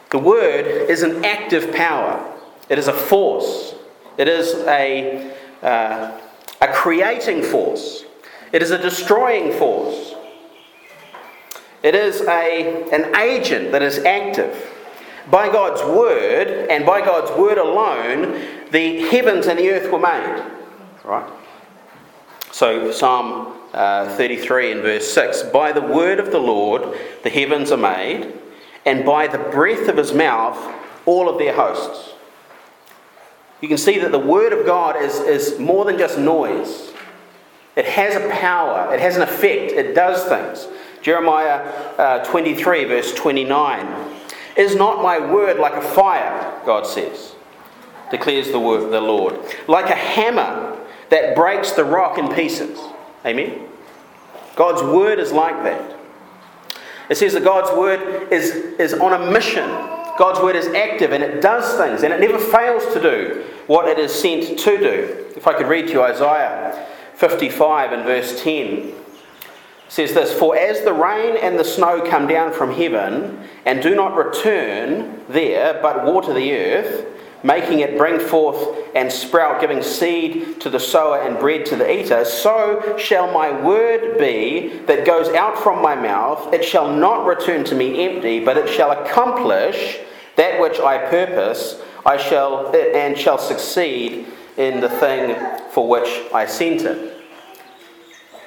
The 0.10 0.20
word 0.20 0.66
is 0.90 1.04
an 1.04 1.26
active 1.26 1.76
power, 1.76 2.34
it 2.70 2.80
is 2.80 2.88
a 2.88 2.94
force, 2.94 3.76
it 4.18 4.30
is 4.30 4.54
a, 4.68 5.36
uh, 5.62 6.18
a 6.62 6.68
creating 6.70 7.44
force, 7.44 8.06
it 8.54 8.64
is 8.64 8.72
a 8.72 8.78
destroying 8.78 9.52
force, 9.52 10.16
it 11.84 11.94
is 11.94 12.22
a, 12.22 12.90
an 12.94 13.14
agent 13.18 13.74
that 13.74 13.82
is 13.82 13.98
active. 14.06 14.66
By 15.30 15.52
God's 15.52 15.82
word, 15.82 16.70
and 16.70 16.86
by 16.86 17.02
God's 17.02 17.38
word 17.38 17.58
alone, 17.58 18.42
the 18.72 19.02
heavens 19.10 19.48
and 19.48 19.60
the 19.60 19.72
earth 19.72 19.92
were 19.92 20.00
made. 20.00 20.42
Right? 21.04 21.30
So, 22.54 22.90
Psalm 22.90 23.60
uh, 23.74 24.16
33 24.16 24.72
and 24.72 24.82
verse 24.82 25.12
6 25.12 25.44
By 25.44 25.72
the 25.72 25.82
word 25.82 26.20
of 26.20 26.32
the 26.32 26.40
Lord, 26.40 26.98
the 27.24 27.30
heavens 27.30 27.72
are 27.72 27.78
made, 27.78 28.34
and 28.86 29.06
by 29.06 29.28
the 29.28 29.38
breath 29.38 29.88
of 29.88 29.98
his 29.98 30.14
mouth, 30.14 30.58
all 31.06 31.28
of 31.28 31.38
their 31.38 31.54
hosts. 31.54 32.12
You 33.62 33.68
can 33.68 33.78
see 33.78 33.98
that 34.00 34.12
the 34.12 34.20
word 34.20 34.54
of 34.54 34.66
God 34.66 35.02
is, 35.02 35.20
is 35.20 35.60
more 35.60 35.86
than 35.86 35.98
just 35.98 36.18
noise. 36.18 36.92
It 37.76 37.86
has 37.86 38.16
a 38.16 38.30
power, 38.30 38.94
it 38.94 39.00
has 39.00 39.16
an 39.16 39.24
effect, 39.24 39.72
it 39.72 39.96
does 39.96 40.24
things. 40.26 40.68
Jeremiah 41.02 41.60
uh, 41.98 42.24
23, 42.26 42.86
verse 42.86 43.14
29. 43.14 44.12
Is 44.56 44.76
not 44.76 45.02
my 45.02 45.18
word 45.18 45.58
like 45.58 45.74
a 45.74 45.82
fire, 45.82 46.62
God 46.66 46.86
says, 46.86 47.36
declares 48.12 48.52
the, 48.52 48.60
word, 48.60 48.92
the 48.92 49.02
Lord, 49.02 49.40
like 49.68 49.90
a 49.90 49.96
hammer 49.96 50.78
that 51.10 51.36
breaks 51.36 51.72
the 51.72 51.84
rock 51.84 52.20
in 52.20 52.28
pieces? 52.34 52.80
Amen? 53.26 53.68
God's 54.56 54.84
word 54.84 55.20
is 55.20 55.32
like 55.32 55.64
that. 55.64 55.96
It 57.10 57.16
says 57.16 57.34
that 57.34 57.44
God's 57.44 57.76
word 57.78 58.32
is, 58.32 58.52
is 58.80 58.94
on 58.94 59.14
a 59.14 59.32
mission. 59.32 59.68
God's 60.18 60.40
word 60.40 60.56
is 60.56 60.68
active 60.68 61.12
and 61.12 61.24
it 61.24 61.42
does 61.42 61.78
things 61.78 62.04
and 62.04 62.14
it 62.14 62.20
never 62.20 62.38
fails 62.38 62.94
to 62.94 63.02
do 63.02 63.46
what 63.68 63.88
it 63.88 63.98
is 63.98 64.14
sent 64.14 64.60
to 64.60 64.78
do. 64.78 65.26
If 65.36 65.48
I 65.48 65.54
could 65.54 65.68
read 65.68 65.88
to 65.88 65.94
you 65.94 66.02
Isaiah 66.04 66.88
55 67.16 67.94
and 67.94 68.04
verse 68.04 68.42
10 68.42 68.94
says 69.90 70.14
this 70.14 70.34
For 70.34 70.58
as 70.58 70.82
the 70.82 70.94
rain 70.94 71.38
and 71.38 71.58
the 71.58 71.64
snow 71.64 72.08
come 72.08 72.28
down 72.28 72.54
from 72.54 72.74
heaven 72.74 73.48
and 73.66 73.82
do 73.82 73.96
not 73.96 74.16
return 74.16 75.22
there, 75.30 75.80
but 75.82 76.06
water 76.06 76.34
the 76.34 76.54
earth, 76.54 77.06
making 77.44 77.80
it 77.80 77.98
bring 77.98 78.20
forth 78.20 78.78
and 78.96 79.12
sprout, 79.12 79.60
giving 79.60 79.84
seed 79.84 80.60
to 80.62 80.70
the 80.70 80.80
sower 80.80 81.22
and 81.22 81.38
bread 81.38 81.66
to 81.68 81.76
the 81.76 81.92
eater, 81.92 82.24
so 82.26 82.98
shall 82.98 83.32
my 83.32 83.52
word 83.64 84.18
be 84.18 84.80
that 84.86 85.06
goes 85.06 85.30
out 85.30 85.58
from 85.62 85.82
my 85.82 85.96
mouth. 85.96 86.54
It 86.54 86.64
shall 86.64 86.94
not 86.94 87.26
return 87.26 87.64
to 87.66 87.76
me 87.76 88.06
empty, 88.06 88.44
but 88.44 88.58
it 88.58 88.70
shall 88.70 88.92
accomplish 88.92 90.00
that 90.36 90.60
which 90.60 90.80
I 90.80 90.98
purpose. 91.10 91.82
I 92.06 92.18
shall 92.18 92.76
and 92.76 93.18
shall 93.18 93.38
succeed 93.38 94.28
in 94.58 94.82
the 94.82 94.90
thing 94.90 95.36
for 95.72 95.88
which 95.88 96.22
I 96.34 96.46
sent 96.46 96.82
it 96.82 97.14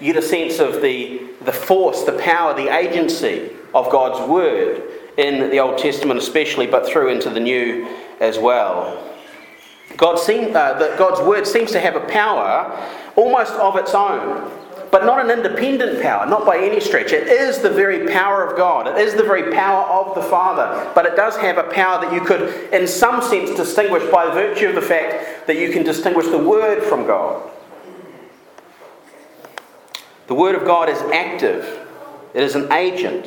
you 0.01 0.13
get 0.13 0.23
a 0.23 0.27
sense 0.27 0.59
of 0.59 0.83
the, 0.83 1.23
the 1.43 1.53
force, 1.53 2.03
the 2.05 2.19
power, 2.19 2.55
the 2.55 2.75
agency 2.75 3.51
of 3.75 3.91
God's 3.91 4.29
word 4.29 4.83
in 5.17 5.51
the 5.51 5.59
Old 5.59 5.79
Testament, 5.79 6.21
especially, 6.21 6.67
but 6.67 6.87
through 6.87 7.09
into 7.09 7.31
the 7.31 7.41
New 7.41 7.89
as 8.21 8.39
well. 8.39 9.03
God 9.97 10.19
seem, 10.19 10.49
uh, 10.49 10.75
that 10.75 10.99
God's 10.99 11.21
word 11.21 11.47
seems 11.47 11.73
to 11.73 11.81
have 11.81 11.97
a 11.97 12.01
power 12.01 12.77
almost 13.15 13.53
of 13.55 13.77
its 13.77 13.95
own, 13.95 14.51
but 14.91 15.05
not 15.05 15.25
an 15.25 15.31
independent 15.31 16.03
power, 16.03 16.27
not 16.27 16.45
by 16.45 16.59
any 16.59 16.81
stretch. 16.81 17.13
It 17.13 17.29
is 17.29 17.59
the 17.59 17.71
very 17.71 18.07
power 18.09 18.45
of 18.45 18.57
God, 18.57 18.89
it 18.89 18.99
is 18.99 19.15
the 19.15 19.23
very 19.23 19.53
power 19.53 19.85
of 19.85 20.15
the 20.15 20.23
Father, 20.23 20.91
but 20.95 21.07
it 21.07 21.17
does 21.17 21.37
have 21.37 21.59
a 21.59 21.65
power 21.65 22.01
that 22.05 22.13
you 22.13 22.21
could, 22.21 22.73
in 22.73 22.87
some 22.87 23.23
sense, 23.23 23.51
distinguish 23.57 24.03
by 24.11 24.27
virtue 24.33 24.69
of 24.69 24.75
the 24.75 24.83
fact 24.83 25.47
that 25.47 25.57
you 25.57 25.71
can 25.71 25.83
distinguish 25.83 26.27
the 26.27 26.39
word 26.39 26.83
from 26.83 27.07
God. 27.07 27.51
The 30.27 30.35
word 30.35 30.57
of 30.57 30.65
God 30.65 30.89
is 30.89 31.01
active, 31.13 31.87
it 32.35 32.43
is 32.43 32.55
an 32.55 32.73
agent. 32.73 33.27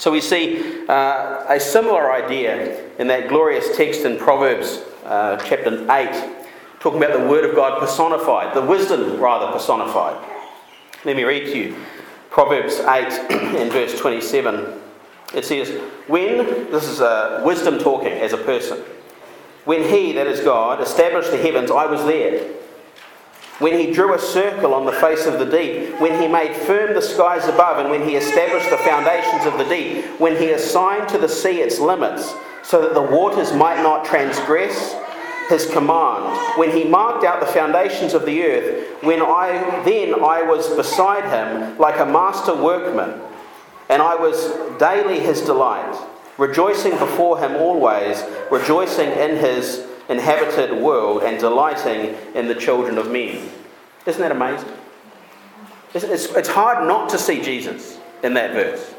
So 0.00 0.10
we 0.10 0.22
see 0.22 0.86
uh, 0.88 1.44
a 1.46 1.60
similar 1.60 2.10
idea 2.10 2.88
in 2.96 3.06
that 3.08 3.28
glorious 3.28 3.76
text 3.76 4.06
in 4.06 4.16
Proverbs 4.16 4.82
uh, 5.04 5.36
chapter 5.44 5.84
8, 5.92 6.46
talking 6.80 7.02
about 7.02 7.20
the 7.20 7.28
Word 7.28 7.44
of 7.44 7.54
God 7.54 7.78
personified, 7.78 8.56
the 8.56 8.62
wisdom 8.62 9.20
rather 9.20 9.52
personified. 9.52 10.16
Let 11.04 11.16
me 11.16 11.24
read 11.24 11.52
to 11.52 11.58
you 11.58 11.76
Proverbs 12.30 12.80
8 12.80 12.86
and 13.58 13.70
verse 13.70 14.00
27. 14.00 14.80
It 15.34 15.44
says, 15.44 15.68
When, 16.06 16.46
this 16.70 16.84
is 16.84 17.00
a 17.00 17.42
wisdom 17.44 17.78
talking 17.78 18.12
as 18.12 18.32
a 18.32 18.38
person, 18.38 18.78
when 19.66 19.82
he, 19.82 20.12
that 20.12 20.26
is 20.26 20.40
God, 20.40 20.80
established 20.80 21.30
the 21.30 21.36
heavens, 21.36 21.70
I 21.70 21.84
was 21.84 22.02
there 22.04 22.50
when 23.60 23.78
he 23.78 23.92
drew 23.92 24.14
a 24.14 24.18
circle 24.18 24.74
on 24.74 24.86
the 24.86 24.92
face 24.92 25.26
of 25.26 25.38
the 25.38 25.44
deep, 25.44 26.00
when 26.00 26.20
he 26.20 26.26
made 26.26 26.56
firm 26.56 26.94
the 26.94 27.02
skies 27.02 27.46
above, 27.46 27.78
and 27.78 27.90
when 27.90 28.06
he 28.06 28.16
established 28.16 28.70
the 28.70 28.78
foundations 28.78 29.44
of 29.44 29.56
the 29.58 29.64
deep, 29.64 30.04
when 30.18 30.34
he 30.36 30.50
assigned 30.50 31.08
to 31.10 31.18
the 31.18 31.28
sea 31.28 31.60
its 31.60 31.78
limits, 31.78 32.34
so 32.62 32.80
that 32.80 32.94
the 32.94 33.02
waters 33.02 33.52
might 33.52 33.82
not 33.82 34.04
transgress 34.04 34.94
his 35.50 35.66
command, 35.70 36.58
when 36.58 36.70
he 36.70 36.84
marked 36.84 37.22
out 37.22 37.40
the 37.40 37.52
foundations 37.52 38.14
of 38.14 38.24
the 38.24 38.42
earth, 38.42 39.02
when 39.02 39.20
I 39.20 39.82
then 39.84 40.14
I 40.14 40.42
was 40.42 40.68
beside 40.74 41.24
him 41.24 41.76
like 41.76 41.98
a 42.00 42.06
master 42.06 42.54
workman, 42.54 43.20
and 43.90 44.00
I 44.00 44.14
was 44.14 44.52
daily 44.78 45.20
his 45.20 45.42
delight, 45.42 46.00
rejoicing 46.38 46.92
before 46.92 47.38
him 47.38 47.56
always, 47.56 48.22
rejoicing 48.50 49.10
in 49.10 49.36
his 49.36 49.86
inhabited 50.10 50.72
world 50.72 51.22
and 51.22 51.38
delighting 51.38 52.16
in 52.34 52.48
the 52.48 52.54
children 52.54 52.98
of 52.98 53.10
men. 53.10 53.48
Isn't 54.06 54.20
that 54.20 54.32
amazing? 54.32 54.70
It's, 55.94 56.26
it's, 56.26 56.48
hard 56.48 56.86
not 56.86 57.08
to 57.10 57.18
see 57.18 57.40
Jesus 57.42 57.98
in 58.22 58.34
that 58.34 58.52
verse. 58.52 58.94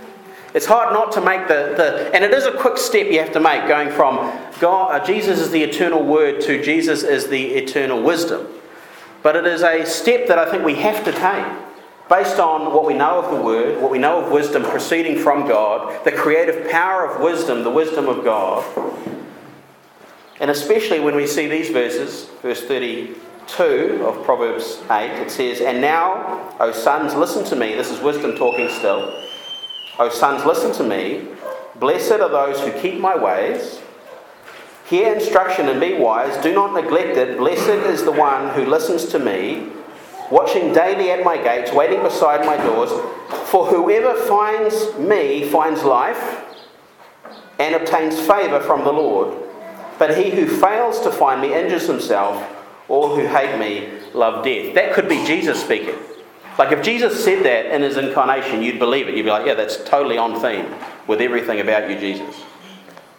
It's 0.54 0.66
hard 0.66 0.94
not 0.94 1.12
to 1.14 1.22
make 1.22 1.48
the, 1.48 1.74
the 1.78 2.12
and 2.14 2.26
it 2.26 2.34
is 2.34 2.46
a 2.46 2.52
quick 2.52 2.78
step 2.78 3.08
you 3.08 3.20
have 3.20 3.32
to 3.34 3.40
make 3.40 3.68
going 3.68 3.90
from 3.92 4.18
God, 4.60 5.02
uh, 5.02 5.06
Jesus 5.06 5.40
is 5.40 5.52
the 5.52 5.64
eternal 5.64 6.04
word 6.04 6.42
to 6.42 6.62
Jesus 6.62 7.04
is 7.04 7.28
the 7.28 7.54
eternal 7.56 8.02
wisdom. 8.02 8.48
But 9.24 9.36
it 9.36 9.46
is 9.46 9.64
a 9.64 9.86
step 9.86 10.28
that 10.28 10.38
I 10.38 10.50
think 10.50 10.66
we 10.66 10.76
have 10.76 11.04
to 11.06 11.12
take 11.12 11.46
based 12.10 12.40
on 12.40 12.74
what 12.74 12.86
we 12.86 12.94
know 12.94 13.22
of 13.22 13.32
the 13.32 13.42
word, 13.42 13.82
what 13.82 13.90
we 13.90 13.98
know 13.98 14.22
of 14.22 14.32
wisdom 14.32 14.64
proceeding 14.64 15.18
from 15.18 15.48
God, 15.48 16.04
the 16.04 16.12
creative 16.12 16.70
power 16.70 17.06
of 17.06 17.22
wisdom, 17.22 17.64
the 17.64 17.70
wisdom 17.70 18.10
of 18.10 18.26
God, 18.26 18.66
and 20.42 20.50
especially 20.50 21.00
when 21.00 21.16
we 21.16 21.28
see 21.28 21.48
these 21.48 21.70
verses, 21.70 22.26
verse 22.42 22.64
32 22.64 24.04
of 24.04 24.26
Proverbs 24.26 24.82
8, 24.90 25.12
it 25.22 25.30
says, 25.30 25.62
And 25.62 25.80
now, 25.80 26.56
O 26.60 26.72
sons, 26.72 27.14
listen 27.14 27.46
to 27.46 27.56
me. 27.56 27.76
This 27.76 27.92
is 27.92 28.00
wisdom 28.00 28.36
talking 28.36 28.68
still. 28.70 29.24
O 30.00 30.10
sons, 30.10 30.44
listen 30.44 30.74
to 30.74 30.84
me. 30.84 31.28
Blessed 31.76 32.14
are 32.14 32.30
those 32.30 32.60
who 32.60 32.72
keep 32.82 33.00
my 33.00 33.16
ways. 33.16 33.82
Hear 34.88 35.14
instruction 35.14 35.70
and 35.70 35.80
be 35.80 35.94
wise. 35.94 36.36
Do 36.42 36.52
not 36.56 36.74
neglect 36.74 37.18
it. 37.18 37.38
Blessed 37.38 37.86
is 37.88 38.04
the 38.04 38.12
one 38.12 38.52
who 38.56 38.66
listens 38.66 39.06
to 39.12 39.20
me, 39.20 39.70
watching 40.32 40.74
daily 40.74 41.12
at 41.12 41.24
my 41.24 41.38
gates, 41.38 41.72
waiting 41.72 42.02
beside 42.02 42.48
my 42.48 42.58
doors. 42.58 42.90
For 43.46 43.68
whoever 43.68 44.16
finds 44.26 44.98
me 44.98 45.48
finds 45.48 45.84
life 45.84 46.44
and 47.60 47.76
obtains 47.76 48.20
favour 48.20 48.60
from 48.60 48.84
the 48.84 48.92
Lord. 48.92 49.41
But 50.02 50.18
he 50.18 50.32
who 50.32 50.48
fails 50.48 51.00
to 51.02 51.12
find 51.12 51.44
me 51.44 51.54
injures 51.54 51.86
himself. 51.86 52.44
All 52.90 53.16
who 53.16 53.28
hate 53.28 53.60
me 53.60 53.88
love 54.16 54.44
death. 54.44 54.74
That 54.74 54.94
could 54.94 55.08
be 55.08 55.24
Jesus 55.28 55.62
speaking. 55.62 55.94
Like 56.58 56.72
if 56.72 56.84
Jesus 56.84 57.24
said 57.24 57.46
that 57.46 57.68
in 57.68 57.84
his 57.84 57.98
incarnation, 57.98 58.64
you'd 58.64 58.80
believe 58.80 59.08
it. 59.08 59.16
You'd 59.16 59.26
be 59.26 59.30
like, 59.30 59.46
yeah, 59.46 59.54
that's 59.54 59.78
totally 59.84 60.18
on 60.18 60.42
theme 60.42 60.74
with 61.06 61.22
everything 61.22 61.60
about 61.60 61.88
you, 61.88 62.00
Jesus. 62.00 62.36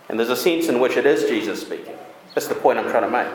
And 0.09 0.19
there's 0.19 0.31
a 0.31 0.37
sense 0.37 0.67
in 0.67 0.81
which 0.81 0.97
it 0.97 1.07
is 1.07 1.31
Jesus 1.31 1.61
speaking. 1.61 1.95
That's 2.35 2.49
the 2.49 2.57
point 2.57 2.81
I'm 2.81 2.91
trying 2.91 3.05
to 3.05 3.11
make. 3.11 3.33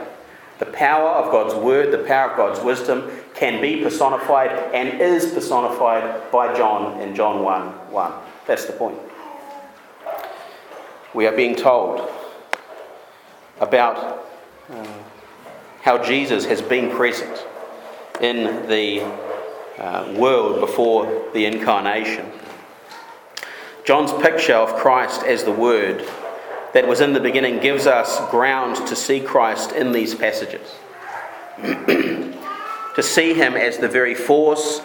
The 0.59 0.65
power 0.65 1.07
of 1.07 1.31
God's 1.31 1.55
word, 1.55 1.93
the 1.93 2.05
power 2.05 2.31
of 2.31 2.35
God's 2.35 2.59
wisdom 2.59 3.09
can 3.33 3.61
be 3.61 3.81
personified 3.81 4.51
and 4.73 4.99
is 4.99 5.31
personified 5.31 6.29
by 6.33 6.53
John 6.53 6.99
in 6.99 7.15
John 7.15 7.45
1 7.45 7.67
1. 7.93 8.13
That's 8.45 8.65
the 8.65 8.73
point. 8.73 8.99
We 11.13 11.25
are 11.27 11.33
being 11.33 11.55
told 11.55 12.11
about 13.59 14.25
uh, 14.69 14.87
how 15.81 16.03
Jesus 16.03 16.45
has 16.45 16.61
been 16.61 16.91
present 16.91 17.45
in 18.21 18.67
the 18.67 19.01
uh, 19.77 20.13
world 20.17 20.59
before 20.59 21.29
the 21.33 21.45
incarnation. 21.45 22.29
John's 23.85 24.11
picture 24.13 24.55
of 24.55 24.75
Christ 24.75 25.23
as 25.23 25.43
the 25.43 25.51
Word 25.51 26.05
that 26.73 26.87
was 26.87 26.99
in 26.99 27.13
the 27.13 27.19
beginning 27.19 27.59
gives 27.59 27.87
us 27.87 28.19
ground 28.29 28.75
to 28.87 28.95
see 28.95 29.19
Christ 29.19 29.71
in 29.71 29.91
these 29.91 30.13
passages. 30.13 30.75
to 32.97 33.01
see 33.01 33.33
him 33.33 33.53
as 33.53 33.77
the 33.77 33.87
very 33.87 34.13
force 34.13 34.81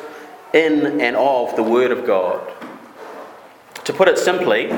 in 0.55 1.01
and 1.01 1.17
of 1.17 1.57
the 1.57 1.63
Word 1.63 1.91
of 1.91 2.07
God. 2.07 2.53
To 3.85 3.93
put 3.93 4.07
it 4.07 4.19
simply, 4.19 4.71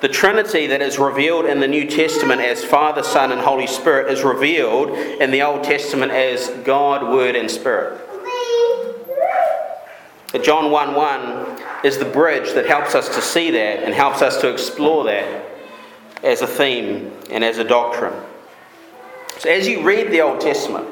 the 0.00 0.08
Trinity 0.08 0.66
that 0.66 0.82
is 0.82 0.98
revealed 0.98 1.46
in 1.46 1.60
the 1.60 1.68
New 1.68 1.88
Testament 1.88 2.40
as 2.40 2.64
Father, 2.64 3.02
Son, 3.02 3.32
and 3.32 3.40
Holy 3.40 3.66
Spirit 3.66 4.12
is 4.12 4.22
revealed 4.22 4.90
in 4.90 5.30
the 5.30 5.42
Old 5.42 5.64
Testament 5.64 6.12
as 6.12 6.48
God, 6.64 7.12
Word, 7.12 7.36
and 7.36 7.50
Spirit. 7.50 8.00
John 10.42 10.70
1 10.70 10.94
1 10.94 11.62
is 11.84 11.98
the 11.98 12.04
bridge 12.04 12.52
that 12.54 12.66
helps 12.66 12.94
us 12.94 13.08
to 13.14 13.22
see 13.22 13.50
that 13.52 13.84
and 13.84 13.94
helps 13.94 14.20
us 14.20 14.40
to 14.40 14.52
explore 14.52 15.04
that 15.04 15.46
as 16.22 16.42
a 16.42 16.46
theme 16.46 17.12
and 17.30 17.44
as 17.44 17.58
a 17.58 17.64
doctrine. 17.64 18.14
So, 19.38 19.48
as 19.48 19.68
you 19.68 19.82
read 19.82 20.10
the 20.10 20.20
Old 20.20 20.40
Testament, 20.40 20.86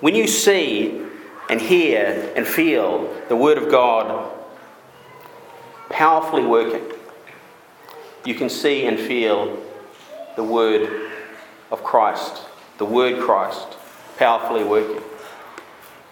when 0.00 0.14
you 0.14 0.26
see 0.26 1.04
and 1.50 1.60
hear 1.60 2.32
and 2.34 2.46
feel 2.46 3.12
the 3.28 3.36
Word 3.36 3.58
of 3.58 3.70
God 3.70 4.37
powerfully 5.88 6.44
working. 6.44 6.82
You 8.24 8.34
can 8.34 8.48
see 8.48 8.86
and 8.86 8.98
feel 8.98 9.62
the 10.36 10.44
word 10.44 11.10
of 11.70 11.82
Christ, 11.82 12.42
the 12.78 12.84
word 12.84 13.20
Christ, 13.20 13.66
powerfully 14.16 14.64
working. 14.64 15.02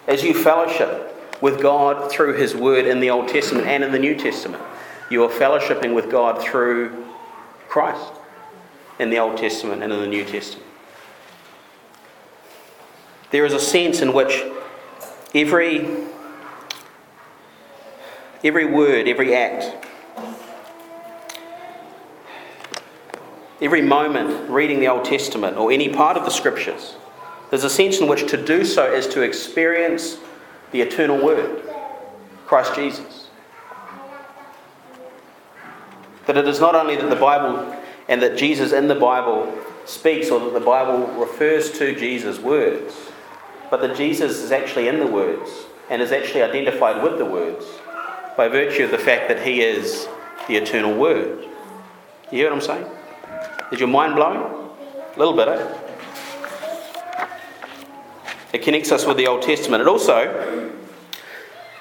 As 0.07 0.23
you 0.23 0.33
fellowship 0.33 1.13
with 1.41 1.61
God 1.61 2.11
through 2.11 2.33
His 2.33 2.55
word 2.55 2.85
in 2.85 2.99
the 2.99 3.09
Old 3.09 3.27
Testament 3.27 3.67
and 3.67 3.83
in 3.83 3.91
the 3.91 3.99
New 3.99 4.15
Testament, 4.15 4.63
you 5.09 5.23
are 5.23 5.29
fellowshipping 5.29 5.93
with 5.93 6.09
God 6.09 6.41
through 6.41 7.05
Christ 7.69 8.11
in 8.99 9.09
the 9.09 9.19
Old 9.19 9.37
Testament 9.37 9.83
and 9.83 9.93
in 9.93 9.99
the 9.99 10.07
New 10.07 10.25
Testament. 10.25 10.65
There 13.31 13.45
is 13.45 13.53
a 13.53 13.59
sense 13.59 14.01
in 14.01 14.13
which 14.13 14.43
every 15.35 16.07
Every 18.43 18.65
word, 18.65 19.07
every 19.07 19.35
act, 19.35 19.87
every 23.59 23.81
moment 23.81 24.49
reading 24.49 24.79
the 24.79 24.87
Old 24.87 25.05
Testament 25.05 25.57
or 25.57 25.71
any 25.71 25.89
part 25.89 26.17
of 26.17 26.23
the 26.23 26.29
Scriptures, 26.29 26.95
there's 27.49 27.63
a 27.63 27.69
sense 27.69 27.99
in 27.99 28.07
which 28.07 28.29
to 28.29 28.37
do 28.37 28.63
so 28.63 28.91
is 28.93 29.07
to 29.07 29.21
experience 29.21 30.17
the 30.71 30.81
eternal 30.81 31.23
Word, 31.23 31.63
Christ 32.45 32.75
Jesus. 32.75 33.29
That 36.27 36.37
it 36.37 36.47
is 36.47 36.59
not 36.59 36.75
only 36.75 36.95
that 36.95 37.09
the 37.09 37.15
Bible 37.15 37.75
and 38.07 38.21
that 38.21 38.37
Jesus 38.37 38.71
in 38.71 38.87
the 38.87 38.95
Bible 38.95 39.51
speaks 39.85 40.29
or 40.29 40.39
that 40.41 40.53
the 40.53 40.63
Bible 40.63 41.07
refers 41.19 41.71
to 41.79 41.95
Jesus' 41.95 42.37
words, 42.37 42.93
but 43.71 43.81
that 43.81 43.97
Jesus 43.97 44.43
is 44.43 44.51
actually 44.51 44.89
in 44.89 44.99
the 44.99 45.07
words 45.07 45.49
and 45.89 46.01
is 46.01 46.11
actually 46.11 46.43
identified 46.43 47.01
with 47.01 47.17
the 47.17 47.25
words 47.25 47.65
by 48.37 48.47
virtue 48.47 48.85
of 48.85 48.91
the 48.91 48.97
fact 48.99 49.27
that 49.27 49.41
He 49.41 49.61
is 49.61 50.07
the 50.47 50.55
eternal 50.55 50.93
Word. 50.93 51.43
You 52.31 52.37
hear 52.37 52.51
what 52.51 52.57
I'm 52.57 52.61
saying? 52.61 52.85
Is 53.71 53.79
your 53.79 53.89
mind 53.89 54.15
blowing? 54.15 54.37
A 54.37 55.19
little 55.19 55.35
bit, 55.35 55.47
eh? 55.47 55.77
It 58.53 58.61
connects 58.61 58.91
us 58.91 59.05
with 59.05 59.17
the 59.17 59.27
Old 59.27 59.41
Testament. 59.41 59.81
It 59.81 59.87
also, 59.87 60.71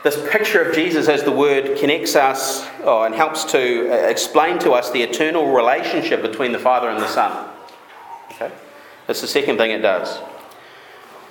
this 0.03 0.16
picture 0.31 0.62
of 0.62 0.75
Jesus 0.75 1.09
as 1.09 1.23
the 1.23 1.31
Word 1.31 1.77
connects 1.79 2.16
us 2.16 2.66
oh, 2.83 3.03
and 3.03 3.14
helps 3.14 3.45
to 3.53 3.90
uh, 3.90 4.09
explain 4.09 4.59
to 4.61 4.73
us 4.73 4.90
the 4.90 5.03
eternal 5.03 5.53
relationship 5.53 6.23
between 6.23 6.53
the 6.53 6.59
Father 6.59 6.88
and 6.88 7.01
the 7.01 7.09
Son. 7.09 7.49
Okay? 8.33 8.51
That's 9.07 9.21
the 9.21 9.29
second 9.29 9.59
thing 9.59 9.73
it 9.73 9.83
does. 9.83 10.19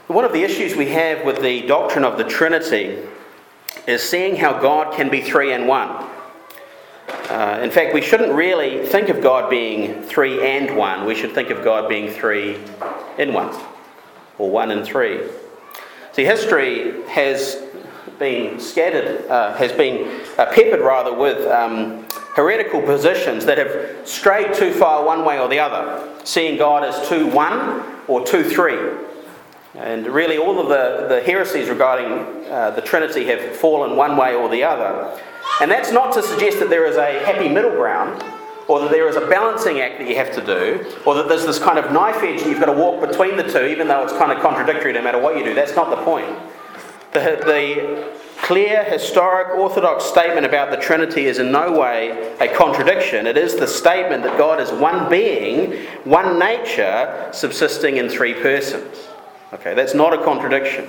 One 0.07 0.23
of 0.23 0.33
the 0.33 0.43
issues 0.43 0.75
we 0.75 0.89
have 0.89 1.25
with 1.25 1.41
the 1.41 1.65
doctrine 1.65 2.05
of 2.05 2.17
the 2.19 2.23
Trinity 2.23 2.99
is 3.87 4.07
seeing 4.07 4.35
how 4.35 4.59
God 4.59 4.95
can 4.95 5.09
be 5.09 5.21
three 5.21 5.53
in 5.53 5.67
one. 5.67 5.89
Uh, 7.29 7.59
in 7.61 7.71
fact, 7.71 7.93
we 7.93 8.01
shouldn't 8.01 8.33
really 8.33 8.85
think 8.85 9.09
of 9.09 9.21
God 9.21 9.49
being 9.49 10.01
three 10.03 10.45
and 10.45 10.75
one. 10.75 11.05
We 11.05 11.15
should 11.15 11.33
think 11.33 11.49
of 11.49 11.63
God 11.63 11.89
being 11.89 12.11
three 12.11 12.59
in 13.17 13.33
one, 13.33 13.55
or 14.37 14.49
one 14.49 14.71
in 14.71 14.83
three. 14.83 15.21
See, 16.13 16.23
history 16.23 17.03
has 17.07 17.61
been 18.19 18.59
scattered, 18.59 19.27
uh, 19.27 19.53
has 19.55 19.71
been 19.71 20.21
uh, 20.37 20.45
peppered 20.53 20.79
rather 20.79 21.13
with 21.13 21.45
um, 21.47 22.05
heretical 22.35 22.81
positions 22.81 23.45
that 23.45 23.57
have 23.57 24.07
strayed 24.07 24.53
too 24.53 24.71
far 24.71 25.05
one 25.05 25.25
way 25.25 25.39
or 25.39 25.47
the 25.47 25.59
other, 25.59 26.09
seeing 26.23 26.57
God 26.57 26.83
as 26.83 27.07
two 27.07 27.27
one 27.27 27.83
or 28.07 28.25
two 28.25 28.43
three. 28.43 29.04
And 29.77 30.07
really, 30.07 30.37
all 30.37 30.59
of 30.59 30.69
the, 30.69 31.07
the 31.13 31.21
heresies 31.21 31.69
regarding 31.69 32.49
uh, 32.49 32.71
the 32.71 32.81
Trinity 32.81 33.25
have 33.25 33.41
fallen 33.57 33.97
one 33.97 34.15
way 34.15 34.33
or 34.33 34.49
the 34.49 34.63
other. 34.63 35.19
And 35.61 35.69
that's 35.69 35.91
not 35.91 36.13
to 36.13 36.23
suggest 36.23 36.59
that 36.59 36.69
there 36.69 36.85
is 36.85 36.95
a 36.97 37.25
happy 37.25 37.49
middle 37.49 37.71
ground, 37.71 38.23
or 38.67 38.79
that 38.79 38.89
there 38.89 39.07
is 39.09 39.15
a 39.15 39.27
balancing 39.27 39.79
act 39.79 39.99
that 39.99 40.07
you 40.07 40.15
have 40.15 40.33
to 40.33 40.45
do, 40.45 40.93
or 41.05 41.13
that 41.15 41.27
there's 41.27 41.45
this 41.45 41.59
kind 41.59 41.77
of 41.77 41.91
knife 41.91 42.23
edge 42.23 42.41
that 42.41 42.49
you've 42.49 42.59
got 42.59 42.73
to 42.73 42.79
walk 42.79 43.05
between 43.05 43.37
the 43.37 43.43
two, 43.43 43.65
even 43.65 43.87
though 43.87 44.03
it's 44.03 44.13
kind 44.13 44.31
of 44.31 44.41
contradictory 44.41 44.93
no 44.93 45.01
matter 45.01 45.19
what 45.19 45.37
you 45.37 45.43
do. 45.43 45.53
That's 45.53 45.75
not 45.75 45.89
the 45.89 46.03
point. 46.03 46.27
The, 47.11 47.41
the 47.45 48.13
clear, 48.43 48.83
historic, 48.85 49.49
orthodox 49.57 50.05
statement 50.05 50.45
about 50.45 50.71
the 50.71 50.77
Trinity 50.77 51.25
is 51.25 51.39
in 51.39 51.51
no 51.51 51.71
way 51.77 52.35
a 52.39 52.47
contradiction. 52.47 53.27
It 53.27 53.37
is 53.37 53.55
the 53.55 53.67
statement 53.67 54.23
that 54.23 54.37
God 54.37 54.59
is 54.59 54.71
one 54.71 55.09
being, 55.09 55.85
one 56.05 56.39
nature, 56.39 57.29
subsisting 57.33 57.97
in 57.97 58.09
three 58.09 58.33
persons. 58.33 59.09
Okay, 59.55 59.73
that's 59.73 59.93
not 59.93 60.11
a 60.11 60.21
contradiction. 60.21 60.85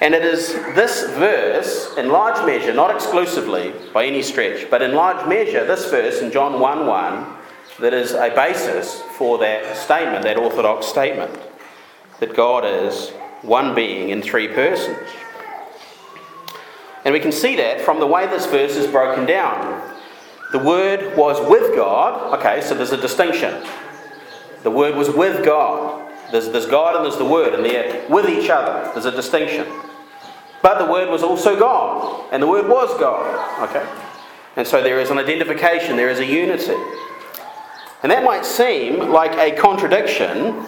And 0.00 0.12
it 0.12 0.24
is 0.24 0.54
this 0.74 1.04
verse, 1.12 1.96
in 1.96 2.08
large 2.08 2.44
measure, 2.44 2.74
not 2.74 2.92
exclusively 2.92 3.72
by 3.94 4.06
any 4.06 4.22
stretch, 4.22 4.68
but 4.68 4.82
in 4.82 4.92
large 4.92 5.24
measure, 5.28 5.64
this 5.64 5.88
verse 5.88 6.20
in 6.20 6.32
John 6.32 6.58
1 6.58 6.86
1, 6.88 7.26
that 7.78 7.94
is 7.94 8.10
a 8.10 8.32
basis 8.34 9.00
for 9.16 9.38
that 9.38 9.76
statement, 9.76 10.24
that 10.24 10.36
orthodox 10.36 10.86
statement, 10.86 11.38
that 12.18 12.34
God 12.34 12.64
is 12.64 13.10
one 13.42 13.72
being 13.72 14.08
in 14.08 14.20
three 14.20 14.48
persons. 14.48 14.98
And 17.04 17.12
we 17.12 17.20
can 17.20 17.30
see 17.30 17.54
that 17.54 17.80
from 17.80 18.00
the 18.00 18.06
way 18.06 18.26
this 18.26 18.46
verse 18.46 18.74
is 18.74 18.90
broken 18.90 19.26
down. 19.26 19.96
The 20.50 20.58
Word 20.58 21.16
was 21.16 21.38
with 21.48 21.76
God. 21.76 22.36
Okay, 22.40 22.62
so 22.62 22.74
there's 22.74 22.90
a 22.90 23.00
distinction. 23.00 23.64
The 24.64 24.72
Word 24.72 24.96
was 24.96 25.08
with 25.08 25.44
God. 25.44 26.07
There's, 26.30 26.48
there's 26.50 26.66
God 26.66 26.96
and 26.96 27.04
there's 27.04 27.16
the 27.16 27.24
Word, 27.24 27.54
and 27.54 27.64
they're 27.64 28.06
with 28.08 28.28
each 28.28 28.50
other. 28.50 28.90
There's 28.92 29.06
a 29.06 29.10
distinction. 29.10 29.66
But 30.62 30.78
the 30.78 30.90
Word 30.90 31.08
was 31.08 31.22
also 31.22 31.58
God, 31.58 32.28
and 32.32 32.42
the 32.42 32.46
Word 32.46 32.68
was 32.68 32.90
God. 32.98 33.68
Okay? 33.68 33.86
And 34.56 34.66
so 34.66 34.82
there 34.82 35.00
is 35.00 35.10
an 35.10 35.18
identification, 35.18 35.96
there 35.96 36.10
is 36.10 36.18
a 36.18 36.26
unity. 36.26 36.74
And 38.02 38.12
that 38.12 38.24
might 38.24 38.44
seem 38.44 38.98
like 38.98 39.32
a 39.32 39.56
contradiction, 39.56 40.64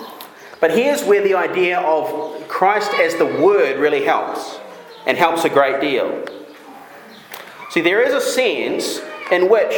but 0.60 0.70
here's 0.70 1.04
where 1.04 1.22
the 1.22 1.34
idea 1.34 1.80
of 1.80 2.46
Christ 2.48 2.92
as 2.94 3.16
the 3.16 3.26
Word 3.26 3.78
really 3.78 4.04
helps, 4.04 4.58
and 5.06 5.16
helps 5.16 5.44
a 5.44 5.48
great 5.48 5.80
deal. 5.80 6.24
See, 7.70 7.80
there 7.80 8.02
is 8.02 8.14
a 8.14 8.20
sense 8.20 9.00
in 9.30 9.48
which 9.48 9.74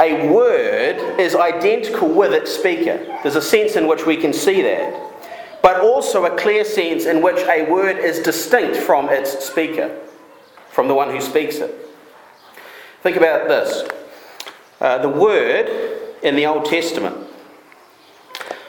a 0.00 0.28
word 0.28 1.20
is 1.20 1.34
identical 1.34 2.08
with 2.08 2.32
its 2.32 2.52
speaker. 2.52 2.98
There's 3.22 3.36
a 3.36 3.42
sense 3.42 3.76
in 3.76 3.86
which 3.86 4.06
we 4.06 4.16
can 4.16 4.32
see 4.32 4.62
that. 4.62 5.00
But 5.62 5.80
also 5.80 6.26
a 6.26 6.36
clear 6.36 6.64
sense 6.64 7.06
in 7.06 7.22
which 7.22 7.38
a 7.48 7.70
word 7.70 7.98
is 7.98 8.18
distinct 8.20 8.76
from 8.76 9.08
its 9.08 9.44
speaker, 9.44 9.98
from 10.68 10.88
the 10.88 10.94
one 10.94 11.10
who 11.10 11.20
speaks 11.20 11.56
it. 11.56 11.74
Think 13.02 13.16
about 13.16 13.48
this 13.48 13.88
uh, 14.80 14.98
the 14.98 15.08
word 15.08 15.68
in 16.22 16.36
the 16.36 16.46
Old 16.46 16.66
Testament 16.66 17.16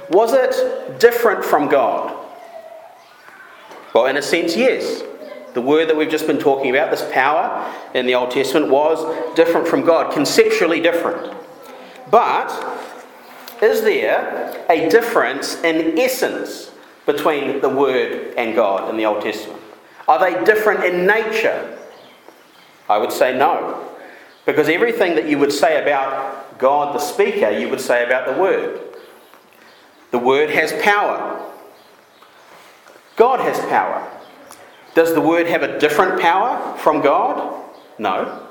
was 0.10 0.34
it 0.34 1.00
different 1.00 1.44
from 1.44 1.68
God? 1.68 2.16
Well, 3.94 4.06
in 4.06 4.18
a 4.18 4.22
sense, 4.22 4.56
yes. 4.56 5.04
The 5.56 5.62
word 5.62 5.88
that 5.88 5.96
we've 5.96 6.10
just 6.10 6.28
been 6.28 6.38
talking 6.38 6.70
about, 6.70 6.92
this 6.92 7.08
power 7.14 7.74
in 7.94 8.06
the 8.06 8.14
Old 8.14 8.32
Testament, 8.32 8.70
was 8.70 9.00
different 9.36 9.66
from 9.70 9.86
God, 9.86 10.14
conceptually 10.14 10.82
different. 10.82 11.34
But 12.12 12.52
is 13.62 13.82
there 13.82 14.66
a 14.70 14.90
difference 14.90 15.56
in 15.64 15.98
essence 15.98 16.72
between 17.06 17.62
the 17.62 17.70
Word 17.70 18.34
and 18.38 18.54
God 18.54 18.90
in 18.90 18.98
the 18.98 19.06
Old 19.06 19.24
Testament? 19.24 19.62
Are 20.10 20.20
they 20.20 20.44
different 20.44 20.84
in 20.84 21.08
nature? 21.08 21.78
I 22.90 22.98
would 22.98 23.14
say 23.14 23.38
no. 23.38 23.96
Because 24.46 24.68
everything 24.68 25.16
that 25.16 25.26
you 25.26 25.40
would 25.40 25.54
say 25.54 25.82
about 25.82 26.60
God 26.60 26.94
the 26.94 27.00
speaker, 27.00 27.50
you 27.50 27.70
would 27.70 27.80
say 27.80 28.06
about 28.06 28.28
the 28.28 28.40
Word. 28.40 28.82
The 30.12 30.20
Word 30.20 30.50
has 30.50 30.74
power. 30.84 31.50
God 33.16 33.40
has 33.40 33.58
power. 33.70 34.12
Does 34.96 35.14
the 35.14 35.22
Word 35.22 35.46
have 35.48 35.62
a 35.62 35.78
different 35.78 36.20
power 36.20 36.76
from 36.78 37.02
God? 37.02 37.64
No. 38.00 38.48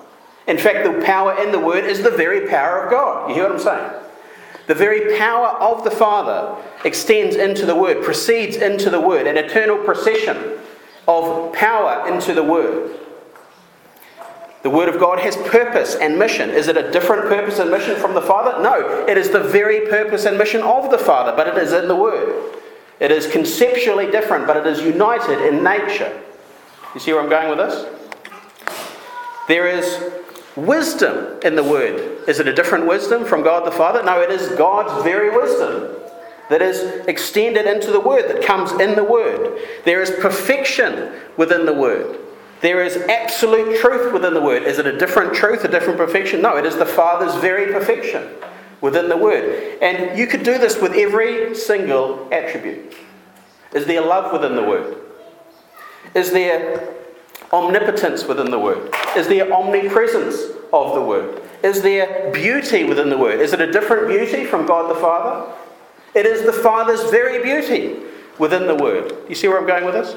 In 0.46 0.58
fact, 0.58 0.84
the 0.84 1.02
power 1.04 1.42
in 1.42 1.50
the 1.50 1.58
Word 1.58 1.84
is 1.84 2.02
the 2.02 2.10
very 2.10 2.46
power 2.46 2.84
of 2.84 2.90
God. 2.90 3.28
You 3.28 3.34
hear 3.34 3.44
what 3.44 3.52
I'm 3.52 3.58
saying? 3.58 3.90
The 4.66 4.74
very 4.74 5.18
power 5.18 5.48
of 5.58 5.84
the 5.84 5.90
Father 5.90 6.62
extends 6.84 7.36
into 7.36 7.66
the 7.66 7.74
Word, 7.74 8.04
proceeds 8.04 8.56
into 8.56 8.90
the 8.90 9.00
Word, 9.00 9.26
an 9.26 9.38
eternal 9.38 9.78
procession 9.78 10.58
of 11.08 11.52
power 11.54 12.12
into 12.12 12.34
the 12.34 12.42
Word. 12.42 12.98
The 14.62 14.70
Word 14.70 14.88
of 14.88 14.98
God 14.98 15.20
has 15.20 15.36
purpose 15.48 15.94
and 15.94 16.18
mission. 16.18 16.50
Is 16.50 16.68
it 16.68 16.76
a 16.76 16.90
different 16.90 17.22
purpose 17.28 17.58
and 17.58 17.70
mission 17.70 17.96
from 17.96 18.14
the 18.14 18.22
Father? 18.22 18.62
No, 18.62 19.06
it 19.06 19.16
is 19.16 19.30
the 19.30 19.40
very 19.40 19.88
purpose 19.88 20.24
and 20.26 20.36
mission 20.36 20.62
of 20.62 20.90
the 20.90 20.98
Father, 20.98 21.34
but 21.34 21.48
it 21.48 21.56
is 21.56 21.72
in 21.72 21.88
the 21.88 21.96
Word. 21.96 22.54
It 23.00 23.10
is 23.10 23.26
conceptually 23.26 24.10
different, 24.10 24.46
but 24.46 24.58
it 24.58 24.66
is 24.66 24.80
united 24.80 25.46
in 25.46 25.64
nature. 25.64 26.20
You 26.94 27.00
see 27.00 27.12
where 27.12 27.22
I'm 27.22 27.28
going 27.28 27.48
with 27.48 27.58
this? 27.58 27.86
There 29.48 29.66
is 29.66 30.12
wisdom 30.56 31.40
in 31.42 31.56
the 31.56 31.62
Word. 31.62 32.28
Is 32.28 32.38
it 32.38 32.46
a 32.46 32.52
different 32.52 32.86
wisdom 32.86 33.24
from 33.24 33.42
God 33.42 33.66
the 33.66 33.72
Father? 33.72 34.02
No, 34.02 34.20
it 34.20 34.30
is 34.30 34.56
God's 34.56 35.02
very 35.02 35.36
wisdom 35.36 35.96
that 36.48 36.62
is 36.62 37.06
extended 37.06 37.66
into 37.66 37.90
the 37.90 38.00
Word, 38.00 38.28
that 38.28 38.42
comes 38.42 38.70
in 38.80 38.94
the 38.94 39.04
Word. 39.04 39.58
There 39.84 40.02
is 40.02 40.10
perfection 40.12 41.12
within 41.36 41.66
the 41.66 41.72
Word. 41.72 42.18
There 42.60 42.84
is 42.84 42.96
absolute 42.96 43.78
truth 43.80 44.12
within 44.12 44.32
the 44.32 44.40
Word. 44.40 44.62
Is 44.62 44.78
it 44.78 44.86
a 44.86 44.96
different 44.96 45.34
truth, 45.34 45.64
a 45.64 45.68
different 45.68 45.98
perfection? 45.98 46.40
No, 46.40 46.56
it 46.56 46.64
is 46.64 46.76
the 46.76 46.86
Father's 46.86 47.34
very 47.36 47.72
perfection 47.72 48.28
within 48.80 49.08
the 49.08 49.16
Word. 49.16 49.78
And 49.82 50.16
you 50.16 50.26
could 50.26 50.44
do 50.44 50.58
this 50.58 50.80
with 50.80 50.92
every 50.92 51.54
single 51.54 52.28
attribute. 52.32 52.94
Is 53.72 53.84
there 53.86 54.00
love 54.00 54.32
within 54.32 54.54
the 54.54 54.62
Word? 54.62 55.03
Is 56.14 56.30
there 56.30 56.94
omnipotence 57.52 58.24
within 58.24 58.50
the 58.50 58.58
Word? 58.58 58.94
Is 59.16 59.28
there 59.28 59.52
omnipresence 59.52 60.36
of 60.72 60.94
the 60.94 61.02
Word? 61.02 61.42
Is 61.62 61.82
there 61.82 62.30
beauty 62.32 62.84
within 62.84 63.08
the 63.08 63.18
Word? 63.18 63.40
Is 63.40 63.52
it 63.52 63.60
a 63.60 63.70
different 63.70 64.08
beauty 64.08 64.44
from 64.44 64.66
God 64.66 64.90
the 64.94 65.00
Father? 65.00 65.52
It 66.14 66.26
is 66.26 66.44
the 66.44 66.52
Father's 66.52 67.10
very 67.10 67.42
beauty 67.42 68.00
within 68.38 68.66
the 68.66 68.74
Word. 68.74 69.12
You 69.28 69.34
see 69.34 69.48
where 69.48 69.58
I'm 69.58 69.66
going 69.66 69.84
with 69.84 69.94
this? 69.94 70.14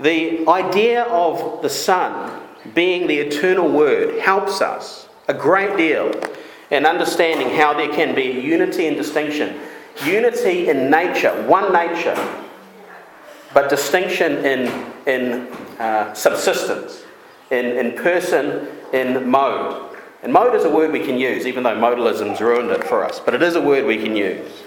The 0.00 0.46
idea 0.48 1.04
of 1.04 1.62
the 1.62 1.70
Son 1.70 2.40
being 2.74 3.06
the 3.06 3.18
eternal 3.18 3.68
Word 3.68 4.20
helps 4.20 4.60
us 4.60 5.08
a 5.28 5.34
great 5.34 5.76
deal 5.76 6.12
in 6.70 6.86
understanding 6.86 7.50
how 7.50 7.74
there 7.74 7.88
can 7.88 8.14
be 8.14 8.22
unity 8.22 8.86
and 8.86 8.96
distinction. 8.96 9.58
Unity 10.04 10.68
in 10.68 10.90
nature, 10.90 11.30
one 11.46 11.72
nature, 11.72 12.16
but 13.54 13.68
distinction 13.68 14.44
in, 14.44 14.92
in 15.06 15.48
uh, 15.78 16.12
subsistence, 16.14 17.04
in, 17.50 17.66
in 17.66 17.92
person, 17.92 18.68
in 18.92 19.28
mode. 19.28 19.96
And 20.22 20.32
mode 20.32 20.54
is 20.54 20.64
a 20.64 20.70
word 20.70 20.92
we 20.92 21.04
can 21.04 21.18
use, 21.18 21.46
even 21.46 21.62
though 21.64 21.76
modalism's 21.76 22.40
ruined 22.40 22.70
it 22.70 22.84
for 22.84 23.04
us, 23.04 23.20
but 23.20 23.34
it 23.34 23.42
is 23.42 23.56
a 23.56 23.60
word 23.60 23.84
we 23.84 23.98
can 23.98 24.14
use. 24.14 24.62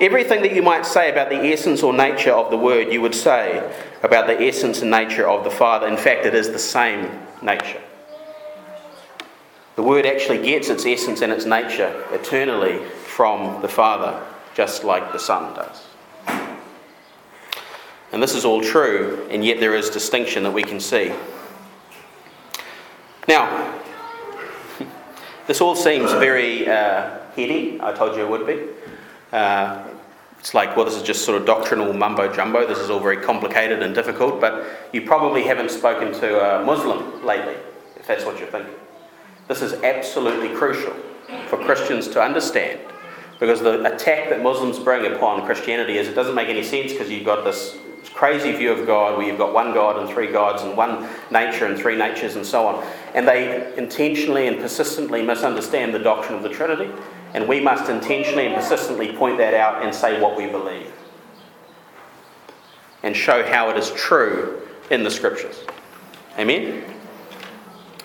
Everything 0.00 0.42
that 0.42 0.54
you 0.54 0.62
might 0.62 0.86
say 0.86 1.10
about 1.10 1.28
the 1.28 1.52
essence 1.52 1.82
or 1.82 1.92
nature 1.92 2.32
of 2.32 2.50
the 2.50 2.56
word, 2.56 2.92
you 2.92 3.00
would 3.00 3.14
say 3.14 3.72
about 4.02 4.26
the 4.26 4.40
essence 4.40 4.82
and 4.82 4.90
nature 4.90 5.28
of 5.28 5.44
the 5.44 5.50
Father. 5.50 5.86
In 5.86 5.96
fact, 5.96 6.26
it 6.26 6.34
is 6.34 6.50
the 6.50 6.58
same 6.58 7.08
nature. 7.40 7.80
The 9.76 9.82
word 9.82 10.06
actually 10.06 10.42
gets 10.42 10.68
its 10.68 10.84
essence 10.84 11.22
and 11.22 11.32
its 11.32 11.44
nature 11.44 12.04
eternally 12.12 12.84
from 13.06 13.62
the 13.62 13.68
Father, 13.68 14.24
just 14.54 14.84
like 14.84 15.12
the 15.12 15.18
Son 15.18 15.54
does. 15.54 15.91
And 18.12 18.22
this 18.22 18.34
is 18.34 18.44
all 18.44 18.62
true, 18.62 19.26
and 19.30 19.42
yet 19.42 19.58
there 19.58 19.74
is 19.74 19.88
distinction 19.88 20.42
that 20.42 20.50
we 20.50 20.62
can 20.62 20.78
see. 20.78 21.12
Now, 23.26 23.80
this 25.46 25.62
all 25.62 25.74
seems 25.74 26.12
very 26.12 26.68
uh, 26.68 27.18
heady. 27.34 27.80
I 27.80 27.92
told 27.92 28.16
you 28.16 28.24
it 28.24 28.30
would 28.30 28.46
be. 28.46 28.66
Uh, 29.32 29.88
it's 30.38 30.52
like, 30.54 30.76
well, 30.76 30.84
this 30.84 30.96
is 30.96 31.02
just 31.02 31.24
sort 31.24 31.40
of 31.40 31.46
doctrinal 31.46 31.92
mumbo 31.92 32.30
jumbo. 32.30 32.66
This 32.66 32.78
is 32.78 32.90
all 32.90 33.00
very 33.00 33.16
complicated 33.16 33.82
and 33.82 33.94
difficult, 33.94 34.40
but 34.40 34.88
you 34.92 35.02
probably 35.02 35.44
haven't 35.44 35.70
spoken 35.70 36.12
to 36.20 36.60
a 36.60 36.64
Muslim 36.64 37.24
lately, 37.24 37.54
if 37.96 38.06
that's 38.06 38.24
what 38.24 38.38
you're 38.38 38.48
thinking. 38.48 38.74
This 39.48 39.62
is 39.62 39.74
absolutely 39.84 40.54
crucial 40.54 40.94
for 41.46 41.56
Christians 41.58 42.08
to 42.08 42.20
understand 42.20 42.80
because 43.38 43.60
the 43.60 43.84
attack 43.84 44.28
that 44.30 44.42
Muslims 44.42 44.78
bring 44.78 45.12
upon 45.14 45.46
Christianity 45.46 45.96
is 45.96 46.08
it 46.08 46.14
doesn't 46.14 46.34
make 46.34 46.48
any 46.48 46.62
sense 46.62 46.92
because 46.92 47.08
you've 47.08 47.24
got 47.24 47.44
this 47.44 47.78
crazy 48.14 48.52
view 48.52 48.72
of 48.72 48.86
God 48.86 49.16
where 49.16 49.26
you've 49.26 49.38
got 49.38 49.52
one 49.52 49.72
God 49.72 49.98
and 49.98 50.08
three 50.08 50.30
gods 50.30 50.62
and 50.62 50.76
one 50.76 51.08
nature 51.30 51.66
and 51.66 51.78
three 51.78 51.96
natures 51.96 52.36
and 52.36 52.44
so 52.44 52.66
on. 52.66 52.86
And 53.14 53.26
they 53.26 53.76
intentionally 53.76 54.46
and 54.46 54.58
persistently 54.58 55.22
misunderstand 55.22 55.94
the 55.94 55.98
doctrine 55.98 56.36
of 56.36 56.42
the 56.42 56.48
Trinity. 56.48 56.90
And 57.34 57.48
we 57.48 57.60
must 57.60 57.88
intentionally 57.88 58.46
and 58.46 58.54
persistently 58.54 59.12
point 59.12 59.38
that 59.38 59.54
out 59.54 59.82
and 59.82 59.94
say 59.94 60.20
what 60.20 60.36
we 60.36 60.46
believe. 60.46 60.92
And 63.02 63.16
show 63.16 63.44
how 63.44 63.70
it 63.70 63.76
is 63.76 63.90
true 63.92 64.62
in 64.90 65.02
the 65.02 65.10
scriptures. 65.10 65.60
Amen? 66.38 66.84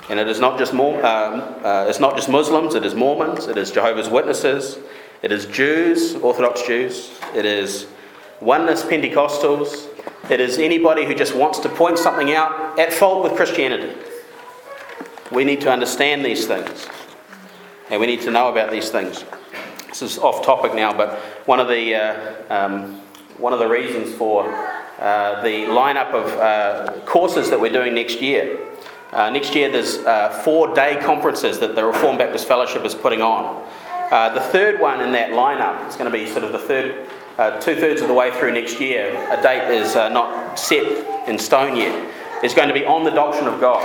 And 0.10 0.20
it 0.20 0.28
is 0.30 0.40
not 0.40 0.58
just, 0.58 0.74
more, 0.74 1.06
um, 1.06 1.42
uh, 1.64 1.86
it's 1.90 2.00
not 2.00 2.16
just 2.16 2.30
Muslims, 2.30 2.76
it 2.76 2.86
is 2.86 2.96
Mormons, 2.96 3.48
it 3.48 3.58
is 3.58 3.72
Jehovah's 3.72 4.08
Witnesses, 4.08 4.80
it 5.22 5.34
is 5.34 5.46
Jews, 5.48 6.16
Orthodox 6.16 6.62
Jews, 6.62 7.20
it 7.36 7.46
is 7.46 7.88
oneness 8.40 8.84
Pentecostals, 8.84 9.90
it 10.30 10.40
is 10.40 10.58
anybody 10.58 11.06
who 11.06 11.14
just 11.14 11.36
wants 11.36 11.60
to 11.60 11.70
point 11.70 11.98
something 11.98 12.34
out 12.34 12.80
at 12.80 12.94
fault 12.94 13.24
with 13.24 13.36
Christianity. 13.36 13.96
We 15.32 15.44
need 15.44 15.62
to 15.62 15.72
understand 15.72 16.24
these 16.26 16.48
things. 16.48 16.88
And 17.90 18.02
we 18.02 18.08
need 18.08 18.22
to 18.22 18.32
know 18.32 18.50
about 18.50 18.72
these 18.72 18.90
things. 18.90 19.24
This 19.88 20.02
is 20.02 20.18
off 20.18 20.46
topic 20.46 20.76
now, 20.76 20.94
but 20.94 21.18
one 21.48 21.60
of 21.60 21.68
the, 21.68 21.96
uh, 21.96 22.66
um, 22.66 23.02
one 23.38 23.54
of 23.54 23.60
the 23.60 23.68
reasons 23.68 24.14
for 24.14 24.46
uh, 25.00 25.42
the 25.44 25.66
lineup 25.66 26.12
of 26.14 26.26
uh, 26.34 27.00
courses 27.06 27.50
that 27.50 27.60
we're 27.60 27.72
doing 27.72 27.94
next 27.94 28.22
year. 28.22 28.60
Uh, 29.12 29.30
next 29.30 29.56
year, 29.56 29.72
there's 29.72 29.98
uh, 30.00 30.30
four 30.44 30.74
day 30.74 31.00
conferences 31.02 31.60
that 31.60 31.76
the 31.76 31.84
Reformed 31.86 32.20
Baptist 32.20 32.48
Fellowship 32.48 32.84
is 32.84 32.94
putting 32.94 33.22
on. 33.22 33.66
Uh, 34.12 34.34
the 34.34 34.42
third 34.42 34.80
one 34.80 35.02
in 35.02 35.12
that 35.12 35.32
lineup 35.32 35.88
is 35.88 35.96
going 35.96 36.12
to 36.12 36.18
be 36.18 36.26
sort 36.26 36.44
of 36.44 36.52
the 36.52 36.60
third, 36.60 37.10
two 37.38 37.76
thirds 37.76 38.02
of 38.02 38.08
the 38.08 38.14
way 38.14 38.32
through 38.38 38.54
next 38.54 38.80
year. 38.80 39.12
A 39.32 39.42
date 39.42 39.72
is 39.72 39.96
not 39.96 40.58
set 40.58 41.28
in 41.28 41.38
stone 41.38 41.76
yet. 41.78 42.14
Is 42.44 42.54
going 42.54 42.68
to 42.68 42.74
be 42.74 42.86
on 42.86 43.04
the 43.04 43.12
doctrine 43.12 43.48
of 43.48 43.60
God, 43.60 43.84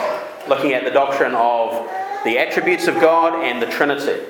looking 0.49 0.73
at 0.73 0.85
the 0.85 0.91
doctrine 0.91 1.35
of 1.35 1.89
the 2.25 2.39
attributes 2.39 2.87
of 2.87 2.95
God 3.01 3.43
and 3.45 3.61
the 3.61 3.67
Trinity. 3.67 4.21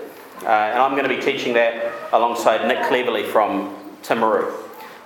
Uh, 0.42 0.48
and 0.48 0.78
I'm 0.78 0.92
going 0.92 1.08
to 1.08 1.14
be 1.14 1.20
teaching 1.20 1.54
that 1.54 1.92
alongside 2.12 2.66
Nick 2.66 2.88
Cleverly 2.88 3.24
from 3.24 3.76
Timaru. 4.02 4.52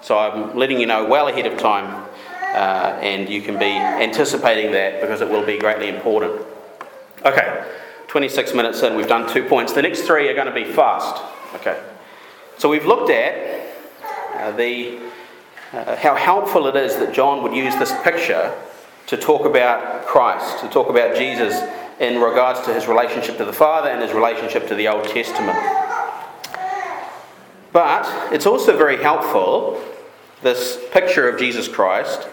So 0.01 0.19
I'm 0.19 0.57
letting 0.57 0.81
you 0.81 0.87
know 0.87 1.05
well 1.05 1.29
ahead 1.29 1.47
of 1.47 1.59
time, 1.59 2.09
uh, 2.55 2.99
and 3.03 3.29
you 3.29 3.43
can 3.43 3.59
be 3.59 3.67
anticipating 3.67 4.73
that 4.73 5.01
because 5.01 5.21
it 5.21 5.29
will 5.29 5.45
be 5.45 5.59
greatly 5.59 5.89
important. 5.89 6.41
Okay, 7.25 7.65
26 8.09 8.55
minutes 8.55 8.83
in, 8.83 8.97
we've 8.97 9.09
done 9.09 9.31
two 9.31 9.45
points. 9.45 9.73
The 9.73 9.83
next 9.83 10.03
three 10.03 10.29
are 10.29 10.35
going 10.35 10.47
to 10.47 10.55
be 10.55 10.65
fast. 10.65 11.23
Okay, 11.57 11.83
so 12.57 12.69
we've 12.69 12.87
looked 12.87 13.11
at 13.11 13.35
uh, 13.35 13.67
the 14.57 14.99
uh, 15.73 15.97
how 15.97 16.15
helpful 16.15 16.69
it 16.69 16.77
is 16.77 16.97
that 16.97 17.13
John 17.13 17.43
would 17.43 17.55
use 17.55 17.75
this 17.77 17.93
picture 18.03 18.55
to 19.07 19.17
talk 19.17 19.45
about 19.45 20.07
Christ, 20.07 20.61
to 20.61 20.69
talk 20.69 20.89
about 20.89 21.17
Jesus 21.17 21.55
in 21.99 22.21
regards 22.21 22.61
to 22.63 22.75
his 22.75 22.87
relationship 22.87 23.37
to 23.39 23.45
the 23.45 23.53
Father 23.53 23.89
and 23.89 24.03
his 24.03 24.13
relationship 24.13 24.69
to 24.69 24.75
the 24.75 24.89
Old 24.89 25.05
Testament. 25.05 25.59
But 27.73 28.33
it's 28.33 28.47
also 28.47 28.77
very 28.77 29.03
helpful, 29.03 29.83
this 30.43 30.79
picture 30.93 31.29
of 31.29 31.39
Jesus 31.39 31.69
Christ, 31.69 32.27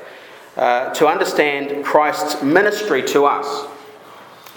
uh, 0.55 0.93
to 0.93 1.07
understand 1.07 1.83
Christ's 1.83 2.41
ministry 2.43 3.03
to 3.07 3.25
us. 3.25 3.67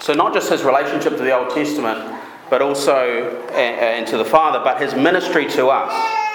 So, 0.01 0.13
not 0.13 0.35
just 0.35 0.51
his 0.51 0.63
relationship 0.63 1.17
to 1.17 1.23
the 1.23 1.37
Old 1.37 1.51
Testament, 1.51 2.23
but 2.51 2.63
also 2.63 3.47
uh, 3.49 3.53
and 3.53 4.07
to 4.09 4.19
the 4.19 4.25
Father, 4.25 4.61
but 4.63 4.81
his 4.81 4.95
ministry 4.95 5.47
to 5.53 5.69
us. 5.69 6.26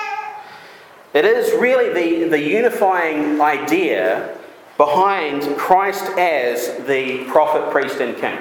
It 1.13 1.25
is 1.25 1.51
really 1.59 1.93
the, 1.93 2.29
the 2.29 2.39
unifying 2.39 3.41
idea 3.41 4.37
behind 4.77 5.43
Christ 5.57 6.05
as 6.17 6.85
the 6.85 7.25
prophet, 7.25 7.71
priest, 7.71 7.99
and 7.99 8.15
king. 8.17 8.39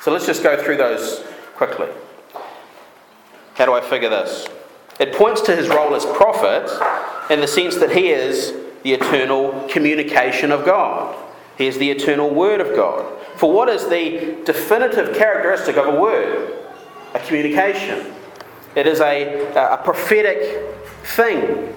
So 0.00 0.12
let's 0.12 0.26
just 0.26 0.42
go 0.42 0.62
through 0.62 0.76
those 0.76 1.24
quickly. 1.54 1.88
How 3.54 3.66
do 3.66 3.74
I 3.74 3.80
figure 3.80 4.08
this? 4.08 4.46
It 5.00 5.14
points 5.14 5.40
to 5.42 5.56
his 5.56 5.68
role 5.68 5.94
as 5.94 6.06
prophet 6.06 6.70
in 7.30 7.40
the 7.40 7.48
sense 7.48 7.76
that 7.76 7.90
he 7.90 8.10
is 8.10 8.52
the 8.82 8.92
eternal 8.92 9.66
communication 9.68 10.52
of 10.52 10.64
God. 10.64 11.16
He 11.58 11.66
is 11.66 11.78
the 11.78 11.90
eternal 11.90 12.30
word 12.30 12.60
of 12.60 12.74
God. 12.74 13.20
For 13.36 13.52
what 13.52 13.68
is 13.68 13.88
the 13.88 14.42
definitive 14.44 15.16
characteristic 15.16 15.76
of 15.76 15.86
a 15.86 16.00
word? 16.00 16.56
A 17.14 17.18
communication. 17.20 18.12
It 18.74 18.86
is 18.86 19.00
a, 19.00 19.52
a 19.54 19.80
prophetic 19.82 20.76
thing. 21.04 21.74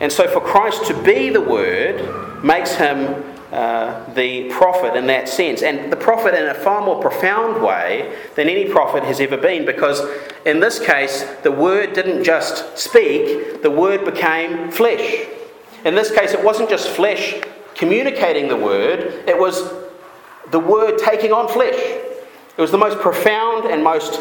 And 0.00 0.10
so 0.10 0.26
for 0.28 0.40
Christ 0.40 0.86
to 0.86 1.02
be 1.02 1.30
the 1.30 1.40
word 1.40 2.44
makes 2.44 2.74
him 2.74 3.24
uh, 3.52 4.04
the 4.14 4.48
prophet 4.50 4.94
in 4.96 5.06
that 5.08 5.28
sense. 5.28 5.62
And 5.62 5.92
the 5.92 5.96
prophet 5.96 6.34
in 6.34 6.46
a 6.46 6.54
far 6.54 6.84
more 6.84 7.00
profound 7.00 7.62
way 7.62 8.16
than 8.36 8.48
any 8.48 8.70
prophet 8.70 9.02
has 9.02 9.20
ever 9.20 9.36
been, 9.36 9.66
because 9.66 10.00
in 10.46 10.60
this 10.60 10.78
case, 10.78 11.24
the 11.42 11.50
word 11.50 11.92
didn't 11.92 12.22
just 12.22 12.78
speak, 12.78 13.62
the 13.62 13.70
word 13.70 14.04
became 14.04 14.70
flesh. 14.70 15.26
In 15.84 15.94
this 15.94 16.14
case, 16.14 16.32
it 16.32 16.44
wasn't 16.44 16.70
just 16.70 16.88
flesh 16.88 17.42
communicating 17.74 18.46
the 18.46 18.56
word, 18.56 19.24
it 19.26 19.38
was 19.38 19.72
the 20.50 20.60
word 20.60 20.98
taking 20.98 21.32
on 21.32 21.48
flesh. 21.48 21.74
It 21.74 22.60
was 22.60 22.70
the 22.70 22.78
most 22.78 22.98
profound 22.98 23.64
and 23.64 23.82
most 23.82 24.20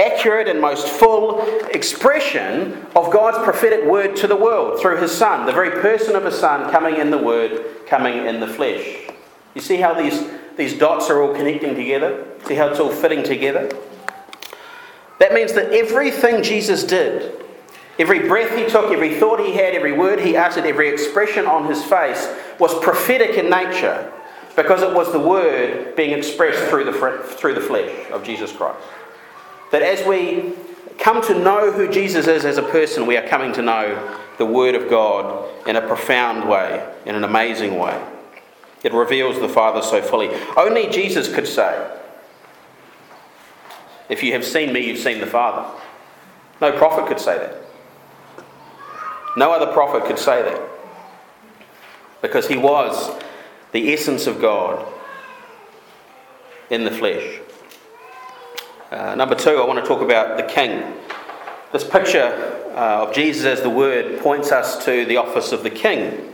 accurate 0.00 0.48
and 0.48 0.60
most 0.60 0.88
full 0.88 1.40
expression 1.68 2.86
of 2.96 3.12
God's 3.12 3.38
prophetic 3.44 3.84
word 3.84 4.16
to 4.16 4.26
the 4.26 4.36
world 4.36 4.80
through 4.80 4.96
his 4.96 5.12
Son, 5.12 5.46
the 5.46 5.52
very 5.52 5.80
person 5.82 6.16
of 6.16 6.24
his 6.24 6.38
Son 6.38 6.70
coming 6.70 6.96
in 6.96 7.10
the 7.10 7.18
word, 7.18 7.64
coming 7.86 8.26
in 8.26 8.40
the 8.40 8.46
flesh. 8.46 9.08
You 9.54 9.60
see 9.60 9.76
how 9.76 9.94
these, 9.94 10.24
these 10.56 10.78
dots 10.78 11.10
are 11.10 11.22
all 11.22 11.34
connecting 11.34 11.74
together? 11.74 12.26
See 12.46 12.54
how 12.54 12.68
it's 12.68 12.80
all 12.80 12.90
fitting 12.90 13.22
together? 13.22 13.70
That 15.18 15.34
means 15.34 15.52
that 15.52 15.72
everything 15.72 16.42
Jesus 16.42 16.82
did, 16.82 17.44
every 17.98 18.26
breath 18.26 18.56
he 18.56 18.66
took, 18.66 18.90
every 18.90 19.16
thought 19.16 19.40
he 19.40 19.52
had, 19.52 19.74
every 19.74 19.92
word 19.92 20.20
he 20.20 20.36
uttered, 20.36 20.64
every 20.64 20.88
expression 20.88 21.46
on 21.46 21.66
his 21.66 21.84
face 21.84 22.26
was 22.58 22.78
prophetic 22.82 23.36
in 23.36 23.50
nature 23.50 24.12
because 24.56 24.82
it 24.82 24.92
was 24.92 25.12
the 25.12 25.20
word 25.20 25.94
being 25.96 26.16
expressed 26.16 26.70
through 26.70 26.84
the, 26.84 26.92
through 27.36 27.54
the 27.54 27.60
flesh 27.60 28.10
of 28.10 28.24
Jesus 28.24 28.52
Christ. 28.52 28.78
That 29.70 29.82
as 29.82 30.06
we 30.06 30.52
come 30.98 31.22
to 31.26 31.34
know 31.34 31.72
who 31.72 31.88
Jesus 31.88 32.26
is 32.26 32.44
as 32.44 32.58
a 32.58 32.62
person, 32.62 33.06
we 33.06 33.16
are 33.16 33.26
coming 33.26 33.52
to 33.54 33.62
know 33.62 34.18
the 34.38 34.46
Word 34.46 34.74
of 34.74 34.88
God 34.88 35.48
in 35.66 35.76
a 35.76 35.80
profound 35.80 36.48
way, 36.48 36.86
in 37.06 37.14
an 37.14 37.24
amazing 37.24 37.78
way. 37.78 38.02
It 38.82 38.92
reveals 38.92 39.38
the 39.38 39.48
Father 39.48 39.82
so 39.82 40.00
fully. 40.00 40.30
Only 40.56 40.88
Jesus 40.88 41.32
could 41.32 41.46
say, 41.46 41.98
If 44.08 44.22
you 44.22 44.32
have 44.32 44.44
seen 44.44 44.72
me, 44.72 44.86
you've 44.86 44.98
seen 44.98 45.20
the 45.20 45.26
Father. 45.26 45.78
No 46.60 46.72
prophet 46.72 47.06
could 47.06 47.20
say 47.20 47.38
that. 47.38 47.56
No 49.36 49.52
other 49.52 49.72
prophet 49.72 50.04
could 50.06 50.18
say 50.18 50.42
that. 50.42 50.60
Because 52.22 52.48
he 52.48 52.56
was 52.56 53.10
the 53.72 53.92
essence 53.92 54.26
of 54.26 54.40
God 54.40 54.86
in 56.70 56.84
the 56.84 56.90
flesh. 56.90 57.40
Uh, 58.90 59.14
number 59.14 59.36
two, 59.36 59.50
I 59.50 59.64
want 59.64 59.78
to 59.78 59.86
talk 59.86 60.02
about 60.02 60.36
the 60.36 60.42
king. 60.42 60.82
This 61.70 61.84
picture 61.84 62.72
uh, 62.74 63.06
of 63.06 63.14
Jesus 63.14 63.44
as 63.44 63.62
the 63.62 63.70
Word 63.70 64.18
points 64.20 64.50
us 64.50 64.84
to 64.84 65.04
the 65.04 65.16
office 65.16 65.52
of 65.52 65.62
the 65.62 65.70
king, 65.70 66.32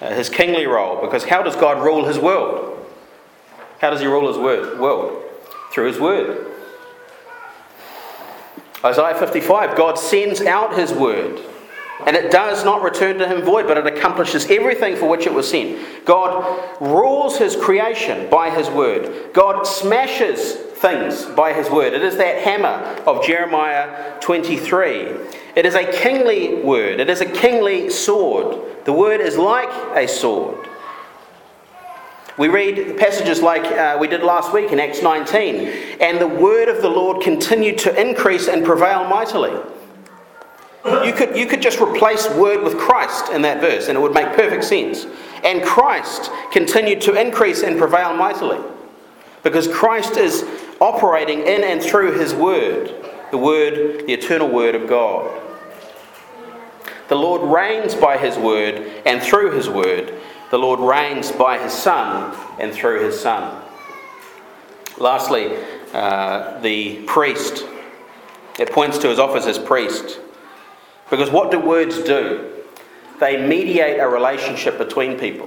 uh, 0.00 0.12
his 0.12 0.28
kingly 0.28 0.66
role, 0.66 1.00
because 1.00 1.22
how 1.22 1.44
does 1.44 1.54
God 1.54 1.80
rule 1.80 2.04
his 2.04 2.18
world? 2.18 2.84
How 3.78 3.90
does 3.90 4.00
he 4.00 4.06
rule 4.06 4.26
his 4.26 4.36
word, 4.36 4.80
world? 4.80 5.22
Through 5.72 5.86
his 5.86 6.00
Word. 6.00 6.48
Isaiah 8.84 9.14
55 9.14 9.76
God 9.76 9.96
sends 9.96 10.40
out 10.40 10.76
his 10.76 10.92
Word. 10.92 11.40
And 12.06 12.16
it 12.16 12.32
does 12.32 12.64
not 12.64 12.82
return 12.82 13.18
to 13.18 13.28
him 13.28 13.42
void, 13.42 13.66
but 13.66 13.78
it 13.78 13.86
accomplishes 13.86 14.50
everything 14.50 14.96
for 14.96 15.08
which 15.08 15.26
it 15.26 15.32
was 15.32 15.48
sent. 15.48 16.04
God 16.04 16.80
rules 16.80 17.38
his 17.38 17.54
creation 17.54 18.28
by 18.28 18.50
his 18.50 18.68
word. 18.70 19.32
God 19.32 19.62
smashes 19.62 20.54
things 20.54 21.24
by 21.24 21.52
his 21.52 21.70
word. 21.70 21.92
It 21.92 22.02
is 22.02 22.16
that 22.16 22.42
hammer 22.42 23.00
of 23.06 23.24
Jeremiah 23.24 24.20
23. 24.20 25.16
It 25.54 25.64
is 25.64 25.74
a 25.74 25.84
kingly 25.92 26.56
word, 26.56 26.98
it 26.98 27.08
is 27.08 27.20
a 27.20 27.26
kingly 27.26 27.88
sword 27.90 28.84
The 28.84 28.92
word 28.92 29.20
is 29.20 29.36
like 29.36 29.70
a 29.96 30.08
sword. 30.08 30.68
We 32.38 32.48
read 32.48 32.96
passages 32.98 33.42
like 33.42 33.64
uh, 33.64 33.98
we 34.00 34.08
did 34.08 34.22
last 34.22 34.52
week 34.54 34.72
in 34.72 34.80
Acts 34.80 35.02
19, 35.02 35.68
and 36.00 36.18
the 36.18 36.26
word 36.26 36.68
of 36.68 36.80
the 36.80 36.88
Lord 36.88 37.22
continued 37.22 37.78
to 37.78 38.00
increase 38.00 38.48
and 38.48 38.64
prevail 38.64 39.06
mightily. 39.06 39.52
You 40.84 41.12
could, 41.12 41.36
you 41.36 41.46
could 41.46 41.62
just 41.62 41.80
replace 41.80 42.28
word 42.30 42.62
with 42.64 42.76
Christ 42.76 43.30
in 43.30 43.42
that 43.42 43.60
verse, 43.60 43.88
and 43.88 43.96
it 43.96 44.00
would 44.00 44.14
make 44.14 44.34
perfect 44.34 44.64
sense. 44.64 45.06
And 45.44 45.62
Christ 45.62 46.30
continued 46.50 47.00
to 47.02 47.20
increase 47.20 47.62
and 47.62 47.78
prevail 47.78 48.14
mightily. 48.14 48.58
Because 49.42 49.68
Christ 49.68 50.16
is 50.16 50.44
operating 50.80 51.40
in 51.40 51.62
and 51.62 51.80
through 51.80 52.18
his 52.18 52.34
word, 52.34 52.92
the 53.30 53.38
word, 53.38 54.06
the 54.06 54.12
eternal 54.12 54.48
word 54.48 54.74
of 54.74 54.88
God. 54.88 55.40
The 57.08 57.14
Lord 57.14 57.42
reigns 57.42 57.94
by 57.94 58.18
his 58.18 58.36
word 58.36 58.90
and 59.04 59.22
through 59.22 59.52
his 59.52 59.68
word. 59.68 60.14
The 60.50 60.58
Lord 60.58 60.80
reigns 60.80 61.30
by 61.30 61.58
his 61.58 61.72
Son 61.72 62.36
and 62.58 62.72
through 62.72 63.04
his 63.04 63.18
Son. 63.18 63.62
Lastly, 64.98 65.56
uh, 65.92 66.58
the 66.60 67.02
priest. 67.04 67.64
It 68.58 68.70
points 68.70 68.98
to 68.98 69.08
his 69.08 69.18
office 69.18 69.46
as 69.46 69.58
priest. 69.58 70.20
Because 71.12 71.30
what 71.30 71.50
do 71.50 71.60
words 71.60 71.98
do? 71.98 72.50
They 73.20 73.46
mediate 73.46 74.00
a 74.00 74.08
relationship 74.08 74.78
between 74.78 75.18
people. 75.18 75.46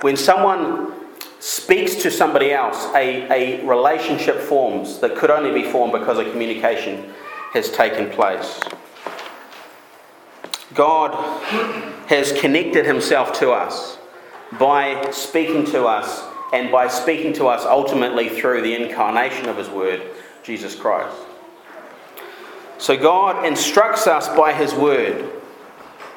When 0.00 0.16
someone 0.16 0.92
speaks 1.38 1.94
to 2.02 2.10
somebody 2.10 2.50
else, 2.50 2.86
a, 2.96 3.30
a 3.30 3.64
relationship 3.64 4.40
forms 4.40 4.98
that 4.98 5.14
could 5.14 5.30
only 5.30 5.52
be 5.52 5.62
formed 5.62 5.92
because 5.92 6.18
a 6.18 6.28
communication 6.28 7.14
has 7.52 7.70
taken 7.70 8.10
place. 8.10 8.58
God 10.74 11.14
has 12.08 12.32
connected 12.32 12.84
himself 12.84 13.32
to 13.38 13.52
us 13.52 13.96
by 14.58 15.12
speaking 15.12 15.66
to 15.66 15.84
us 15.84 16.24
and 16.52 16.72
by 16.72 16.88
speaking 16.88 17.32
to 17.34 17.46
us 17.46 17.64
ultimately 17.64 18.28
through 18.28 18.62
the 18.62 18.74
incarnation 18.74 19.48
of 19.48 19.56
his 19.56 19.68
word, 19.68 20.02
Jesus 20.42 20.74
Christ. 20.74 21.16
So 22.80 22.96
God 22.96 23.44
instructs 23.44 24.06
us 24.06 24.26
by 24.28 24.54
his 24.54 24.72
word. 24.72 25.30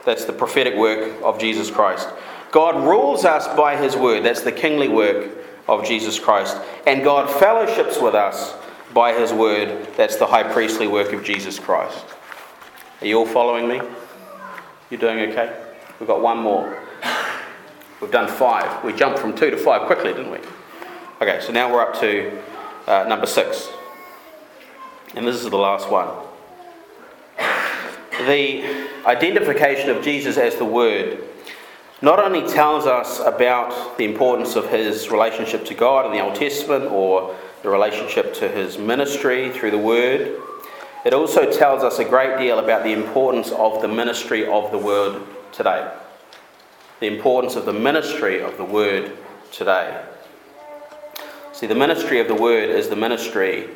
That's 0.06 0.24
the 0.24 0.32
prophetic 0.32 0.76
work 0.76 1.22
of 1.22 1.38
Jesus 1.38 1.70
Christ. 1.70 2.08
God 2.52 2.88
rules 2.88 3.26
us 3.26 3.54
by 3.58 3.76
his 3.76 3.98
word. 3.98 4.24
That's 4.24 4.42
the 4.42 4.52
kingly 4.52 4.88
work 4.88 5.30
of 5.68 5.86
Jesus 5.86 6.20
Christ. 6.20 6.58
And 6.88 7.04
God 7.04 7.30
fellowships 7.30 8.00
with 8.00 8.16
us 8.16 8.56
by 8.94 9.14
his 9.14 9.34
word. 9.34 9.90
That's 9.98 10.16
the 10.16 10.26
high 10.26 10.44
priestly 10.44 10.88
work 10.88 11.12
of 11.12 11.22
Jesus 11.22 11.60
Christ. 11.60 12.06
Are 13.02 13.08
you 13.08 13.20
all 13.20 13.26
following 13.26 13.68
me? 13.68 13.82
You're 14.90 15.02
doing 15.02 15.32
okay? 15.32 15.62
We've 16.00 16.08
got 16.08 16.22
one 16.22 16.38
more. 16.38 16.82
We've 18.00 18.12
done 18.12 18.30
five. 18.30 18.86
We 18.86 18.94
jumped 18.94 19.20
from 19.20 19.36
two 19.36 19.50
to 19.50 19.58
five 19.58 19.86
quickly, 19.86 20.14
didn't 20.14 20.32
we? 20.32 20.40
Okay, 21.22 21.42
so 21.42 21.52
now 21.52 21.74
we're 21.74 21.82
up 21.82 22.00
to 22.00 22.42
uh, 22.88 23.04
number 23.10 23.26
six. 23.26 23.70
And 25.14 25.28
this 25.28 25.36
is 25.36 25.50
the 25.50 25.58
last 25.58 25.90
one. 25.92 26.08
The 28.20 28.88
identification 29.06 29.90
of 29.90 30.04
Jesus 30.04 30.38
as 30.38 30.56
the 30.56 30.66
Word 30.66 31.24
not 32.04 32.20
only 32.20 32.48
tells 32.48 32.86
us 32.86 33.20
about 33.20 33.98
the 33.98 34.06
importance 34.06 34.56
of 34.56 34.70
his 34.70 35.10
relationship 35.10 35.66
to 35.66 35.74
God 35.74 36.06
in 36.06 36.12
the 36.12 36.20
Old 36.20 36.36
Testament 36.36 36.92
or 36.92 37.36
the 37.64 37.70
relationship 37.70 38.34
to 38.36 38.48
his 38.50 38.78
ministry 38.78 39.50
through 39.52 39.72
the 39.72 39.78
Word, 39.78 40.40
it 41.06 41.14
also 41.14 41.52
tells 41.52 41.84
us 41.84 41.98
a 41.98 42.06
great 42.06 42.38
deal 42.38 42.60
about 42.60 42.84
the 42.84 42.94
importance 42.94 43.52
of 43.52 43.82
the 43.82 43.88
ministry 43.88 44.46
of 44.46 44.70
the 44.72 44.78
Word 44.78 45.24
today. 45.52 45.92
The 47.00 47.08
importance 47.08 47.56
of 47.56 47.66
the 47.66 47.74
ministry 47.74 48.42
of 48.42 48.58
the 48.58 48.66
Word 48.66 49.18
today. 49.52 50.06
See, 51.52 51.68
the 51.68 51.76
ministry 51.76 52.20
of 52.20 52.28
the 52.28 52.36
Word 52.36 52.70
is 52.70 52.90
the 52.90 52.96
ministry 52.96 53.70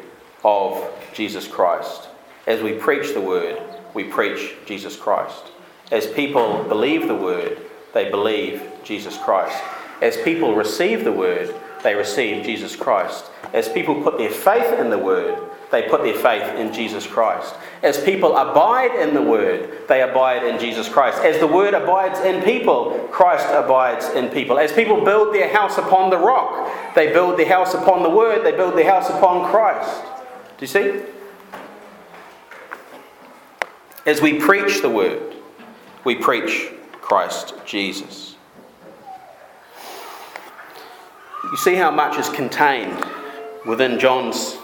of 0.43 0.87
Jesus 1.13 1.47
Christ. 1.47 2.07
As 2.45 2.61
we 2.61 2.73
preach 2.73 3.13
the 3.13 3.21
Word, 3.21 3.61
we 3.97 4.03
preach 4.03 4.53
Jesus 4.67 4.95
Christ. 4.95 5.45
As 5.91 6.05
people 6.05 6.63
believe 6.65 7.07
the 7.07 7.15
Word, 7.15 7.57
they 7.95 8.11
believe 8.11 8.61
Jesus 8.83 9.17
Christ. 9.17 9.59
As 10.03 10.15
people 10.17 10.53
receive 10.53 11.03
the 11.03 11.11
word, 11.11 11.53
they 11.81 11.95
receive 11.95 12.45
Jesus 12.45 12.75
Christ. 12.75 13.25
As 13.53 13.67
people 13.67 14.03
put 14.03 14.19
their 14.19 14.29
faith 14.29 14.79
in 14.79 14.91
the 14.91 14.99
word, 14.99 15.39
they 15.71 15.89
put 15.89 16.03
their 16.03 16.13
faith 16.13 16.43
in 16.59 16.71
Jesus 16.71 17.07
Christ. 17.07 17.55
As 17.81 17.99
people 18.03 18.37
abide 18.37 18.95
in 19.01 19.15
the 19.15 19.21
word, 19.21 19.87
they 19.87 20.03
abide 20.03 20.43
in 20.43 20.59
Jesus 20.59 20.87
Christ. 20.87 21.17
As 21.23 21.39
the 21.39 21.47
word 21.47 21.73
abides 21.73 22.19
in 22.19 22.43
people, 22.43 23.09
Christ 23.11 23.47
abides 23.49 24.05
in 24.09 24.29
people. 24.29 24.59
As 24.59 24.71
people 24.71 25.03
build 25.03 25.33
their 25.33 25.51
house 25.51 25.79
upon 25.79 26.11
the 26.11 26.19
rock, 26.19 26.69
they 26.93 27.11
build 27.11 27.39
their 27.39 27.49
house 27.49 27.73
upon 27.73 28.03
the 28.03 28.09
word, 28.09 28.45
they 28.45 28.55
build 28.55 28.77
their 28.77 28.89
house 28.89 29.09
upon 29.09 29.49
Christ. 29.49 30.03
Do 30.57 30.61
you 30.61 30.67
see? 30.67 31.01
As 34.07 34.21
we 34.21 34.39
preach 34.39 34.81
the 34.81 34.89
word, 34.89 35.35
we 36.05 36.15
preach 36.15 36.71
Christ 36.93 37.53
Jesus. 37.65 38.37
You 41.51 41.57
see 41.57 41.75
how 41.75 41.91
much 41.91 42.17
is 42.17 42.29
contained 42.29 43.05
within 43.65 43.99
John's 43.99 44.57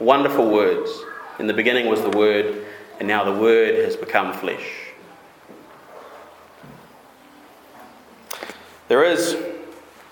wonderful 0.00 0.50
words. 0.50 0.90
In 1.38 1.46
the 1.46 1.54
beginning 1.54 1.86
was 1.86 2.02
the 2.02 2.10
Word, 2.10 2.66
and 2.98 3.08
now 3.08 3.24
the 3.24 3.40
Word 3.40 3.76
has 3.76 3.96
become 3.96 4.34
flesh. 4.34 4.66
There 8.88 9.02
is, 9.02 9.34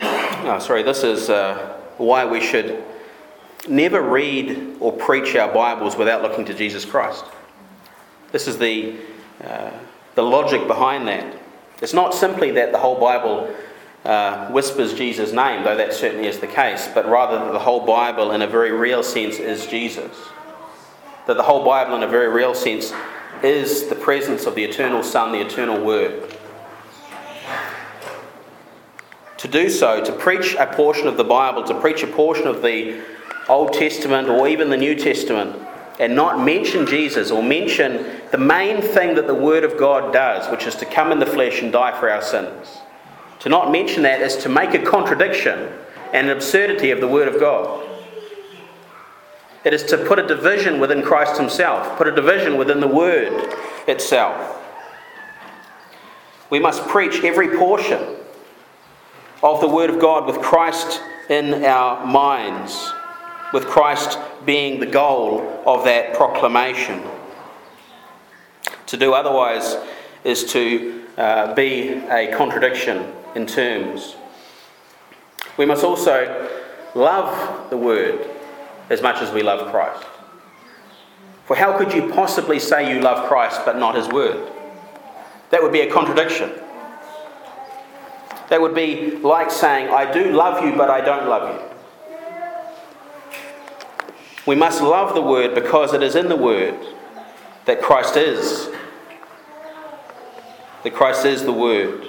oh, 0.01 0.59
sorry, 0.61 0.83
this 0.83 1.03
is 1.05 1.29
uh, 1.29 1.79
why 1.99 2.25
we 2.25 2.41
should 2.41 2.83
never 3.69 4.01
read 4.01 4.77
or 4.81 4.93
preach 4.93 5.37
our 5.37 5.53
Bibles 5.53 5.95
without 5.95 6.23
looking 6.23 6.47
to 6.47 6.55
Jesus 6.55 6.87
Christ. 6.87 7.27
This 8.33 8.47
is 8.47 8.59
the, 8.59 8.97
uh, 9.43 9.71
the 10.15 10.23
logic 10.23 10.67
behind 10.67 11.09
that. 11.09 11.37
It's 11.81 11.95
not 11.95 12.15
simply 12.15 12.51
that 12.53 12.73
the 12.73 12.79
whole 12.79 12.99
Bible 12.99 13.55
uh, 14.05 14.49
whispers 14.51 14.95
Jesus' 14.95 15.33
name, 15.33 15.65
though 15.65 15.77
that 15.77 15.93
certainly 15.93 16.29
is 16.29 16.39
the 16.39 16.47
case, 16.47 16.89
but 16.95 17.09
rather 17.09 17.39
that 17.39 17.53
the 17.53 17.59
whole 17.59 17.85
Bible, 17.87 18.33
in 18.33 18.43
a 18.43 18.47
very 18.47 18.73
real 18.73 19.03
sense, 19.03 19.39
is 19.39 19.67
Jesus. 19.67 20.17
That 21.27 21.37
the 21.37 21.43
whole 21.43 21.65
Bible, 21.65 21.97
in 21.97 22.03
a 22.03 22.09
very 22.09 22.29
real 22.29 22.55
sense, 22.55 22.93
is 23.43 23.89
the 23.89 23.95
presence 23.95 24.47
of 24.47 24.55
the 24.55 24.65
eternal 24.65 25.03
Son, 25.03 25.33
the 25.33 25.41
eternal 25.41 25.83
Word. 25.83 26.35
To 29.39 29.49
do 29.49 29.71
so, 29.71 30.05
to 30.05 30.13
preach 30.13 30.57
a 30.59 30.67
portion 30.67 31.07
of 31.07 31.17
the 31.17 31.25
Bible, 31.25 31.63
to 31.65 31.81
preach 31.81 32.03
a 32.03 32.09
portion 32.09 32.49
of 32.49 32.61
the 32.61 33.01
Old 33.49 33.73
Testament 33.73 34.29
or 34.29 34.49
even 34.49 34.69
the 34.69 34.77
New 34.77 34.97
Testament, 34.97 35.68
and 35.99 36.15
not 36.15 36.45
mention 36.45 36.87
Jesus 36.87 37.31
or 37.31 37.43
mention 37.43 38.07
the 38.31 38.39
main 38.39 38.81
thing 38.81 39.15
that 39.17 39.27
the 39.27 39.35
Word 39.35 39.65
of 39.65 39.77
God 39.79 40.13
does, 40.13 40.51
which 40.51 40.67
is 40.67 40.77
to 40.77 40.87
come 40.87 41.11
in 41.11 41.19
the 41.19 41.27
flesh 41.27 41.61
and 41.61 41.73
die 41.73 41.99
for 41.99 42.09
our 42.09 42.23
sins. 42.23 42.79
To 43.41 43.49
not 43.49 43.73
mention 43.73 44.03
that 44.03 44.21
is 44.21 44.37
to 44.39 44.49
make 44.49 44.75
a 44.75 44.85
contradiction 44.85 45.73
and 46.13 46.29
an 46.29 46.37
absurdity 46.37 46.91
of 46.91 47.01
the 47.01 47.09
Word 47.09 47.29
of 47.29 47.41
God. 47.41 47.85
It 49.65 49.75
is 49.75 49.83
to 49.85 49.99
put 49.99 50.19
a 50.19 50.27
division 50.27 50.79
within 50.79 51.03
Christ 51.03 51.39
Himself, 51.39 51.99
put 51.99 52.07
a 52.07 52.15
division 52.15 52.57
within 52.57 52.81
the 52.81 52.89
Word 52.89 53.55
itself. 53.89 54.57
We 56.49 56.61
must 56.61 56.87
preach 56.87 57.25
every 57.25 57.57
portion 57.59 58.17
of 59.43 59.61
the 59.61 59.69
Word 59.69 59.91
of 59.91 60.01
God 60.01 60.27
with 60.27 60.41
Christ 60.41 61.01
in 61.29 61.65
our 61.65 62.07
minds 62.07 62.93
with 63.53 63.67
Christ 63.67 64.19
being 64.45 64.81
the 64.81 64.87
goal 64.87 65.63
of 65.67 65.85
that 65.85 66.15
proclamation. 66.15 67.03
To 68.87 68.97
do 68.97 69.13
otherwise 69.13 69.77
is 70.25 70.45
to 70.53 71.05
uh, 71.17 71.55
be 71.55 71.91
a 72.11 72.35
contradiction 72.37 73.13
in 73.35 73.47
terms. 73.47 74.17
We 75.57 75.67
must 75.67 75.85
also 75.85 76.49
love 76.95 77.71
the 77.71 77.77
Word 77.77 78.29
as 78.91 79.03
much 79.03 79.21
as 79.21 79.33
we 79.33 79.43
love 79.43 79.71
Christ. 79.71 80.07
For 81.47 81.57
how 81.57 81.77
could 81.77 81.93
you 81.93 82.13
possibly 82.13 82.59
say 82.59 82.95
you 82.95 83.01
love 83.01 83.29
Christ 83.29 83.63
but 83.65 83.79
not 83.79 83.95
His 83.95 84.09
Word? 84.09 84.53
That 85.51 85.63
would 85.63 85.73
be 85.73 85.81
a 85.81 85.91
contradiction. 85.91 86.53
That 88.49 88.61
would 88.61 88.75
be 88.75 89.13
like 89.19 89.51
saying, 89.51 89.89
I 89.91 90.11
do 90.11 90.33
love 90.33 90.65
you, 90.65 90.77
but 90.77 90.91
I 90.91 91.01
don't 91.01 91.29
love 91.29 91.55
you. 91.55 91.68
We 94.49 94.55
must 94.55 94.81
love 94.81 95.15
the 95.15 95.21
Word 95.21 95.55
because 95.55 95.93
it 95.93 96.03
is 96.03 96.17
in 96.17 96.31
the 96.31 96.37
Word 96.37 96.75
that 97.67 97.83
Christ 97.83 98.17
is. 98.17 98.71
That 100.85 100.95
Christ 100.95 101.27
is 101.27 101.45
the 101.45 101.53
Word. 101.53 102.09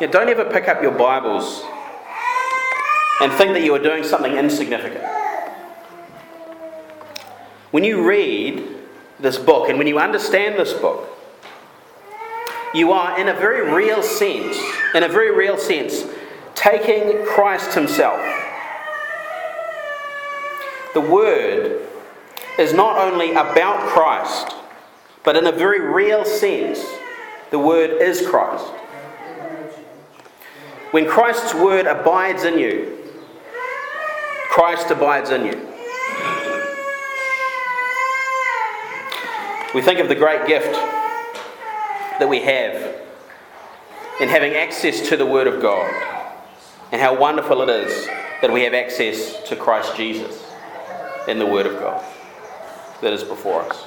Yeah, 0.00 0.08
don't 0.08 0.28
ever 0.28 0.44
pick 0.44 0.66
up 0.66 0.82
your 0.82 0.90
Bibles 0.90 1.62
and 3.20 3.30
think 3.34 3.52
that 3.52 3.62
you 3.62 3.72
are 3.76 3.78
doing 3.78 4.02
something 4.02 4.32
insignificant. 4.32 5.04
When 7.70 7.84
you 7.84 8.04
read 8.04 8.66
this 9.20 9.38
book 9.38 9.68
and 9.68 9.78
when 9.78 9.86
you 9.86 10.00
understand 10.00 10.58
this 10.58 10.72
book, 10.72 11.08
you 12.74 12.90
are, 12.90 13.16
in 13.16 13.28
a 13.28 13.34
very 13.34 13.72
real 13.72 14.02
sense, 14.02 14.58
in 14.92 15.04
a 15.04 15.08
very 15.08 15.32
real 15.32 15.56
sense, 15.56 16.04
taking 16.56 17.24
Christ 17.26 17.74
Himself. 17.74 18.45
The 20.96 21.02
Word 21.02 21.82
is 22.58 22.72
not 22.72 22.96
only 22.96 23.32
about 23.32 23.86
Christ, 23.86 24.56
but 25.24 25.36
in 25.36 25.46
a 25.46 25.52
very 25.52 25.78
real 25.78 26.24
sense, 26.24 26.82
the 27.50 27.58
Word 27.58 28.00
is 28.00 28.26
Christ. 28.26 28.64
When 30.92 31.06
Christ's 31.06 31.54
Word 31.54 31.84
abides 31.86 32.44
in 32.44 32.58
you, 32.58 32.96
Christ 34.48 34.90
abides 34.90 35.28
in 35.28 35.44
you. 35.44 35.68
We 39.74 39.82
think 39.82 40.00
of 40.00 40.08
the 40.08 40.14
great 40.14 40.46
gift 40.46 40.72
that 42.18 42.26
we 42.26 42.40
have 42.40 42.96
in 44.18 44.30
having 44.30 44.54
access 44.54 45.06
to 45.10 45.18
the 45.18 45.26
Word 45.26 45.46
of 45.46 45.60
God 45.60 45.92
and 46.90 47.02
how 47.02 47.14
wonderful 47.14 47.60
it 47.60 47.68
is 47.68 48.06
that 48.40 48.50
we 48.50 48.62
have 48.62 48.72
access 48.72 49.46
to 49.46 49.56
Christ 49.56 49.94
Jesus 49.94 50.45
in 51.28 51.38
the 51.38 51.46
Word 51.46 51.66
of 51.66 51.78
God 51.80 52.04
that 53.00 53.12
is 53.12 53.24
before 53.24 53.62
us. 53.62 53.84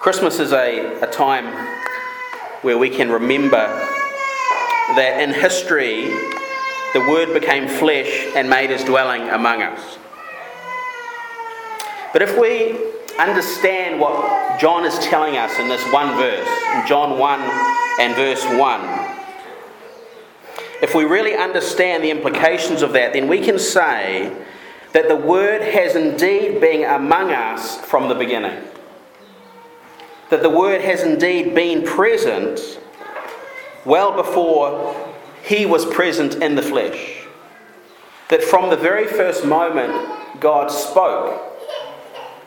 Christmas 0.00 0.38
is 0.38 0.52
a, 0.52 1.00
a 1.00 1.06
time 1.10 1.46
where 2.62 2.76
we 2.76 2.90
can 2.90 3.10
remember 3.10 3.66
that 4.96 5.20
in 5.20 5.32
history 5.32 6.08
the 6.92 7.00
Word 7.08 7.32
became 7.32 7.68
flesh 7.68 8.26
and 8.36 8.48
made 8.50 8.70
his 8.70 8.84
dwelling 8.84 9.22
among 9.30 9.62
us. 9.62 9.98
But 12.12 12.22
if 12.22 12.38
we 12.38 12.78
understand 13.18 13.98
what 13.98 14.60
John 14.60 14.84
is 14.84 14.98
telling 15.00 15.36
us 15.36 15.58
in 15.58 15.68
this 15.68 15.82
one 15.92 16.16
verse, 16.16 16.48
in 16.74 16.86
John 16.86 17.18
1 17.18 17.40
and 18.00 18.14
verse 18.14 18.44
1, 18.44 19.03
if 20.84 20.94
we 20.94 21.04
really 21.04 21.34
understand 21.34 22.04
the 22.04 22.10
implications 22.10 22.82
of 22.82 22.92
that, 22.92 23.14
then 23.14 23.26
we 23.26 23.40
can 23.40 23.58
say 23.58 24.30
that 24.92 25.08
the 25.08 25.16
Word 25.16 25.62
has 25.62 25.96
indeed 25.96 26.60
been 26.60 26.84
among 26.84 27.30
us 27.30 27.78
from 27.86 28.10
the 28.10 28.14
beginning. 28.14 28.62
That 30.28 30.42
the 30.42 30.50
Word 30.50 30.82
has 30.82 31.02
indeed 31.02 31.54
been 31.54 31.84
present 31.84 32.78
well 33.86 34.14
before 34.14 34.94
He 35.42 35.64
was 35.64 35.86
present 35.86 36.42
in 36.42 36.54
the 36.54 36.60
flesh. 36.60 37.22
That 38.28 38.44
from 38.44 38.68
the 38.68 38.76
very 38.76 39.06
first 39.06 39.46
moment 39.46 40.38
God 40.38 40.70
spoke 40.70 41.50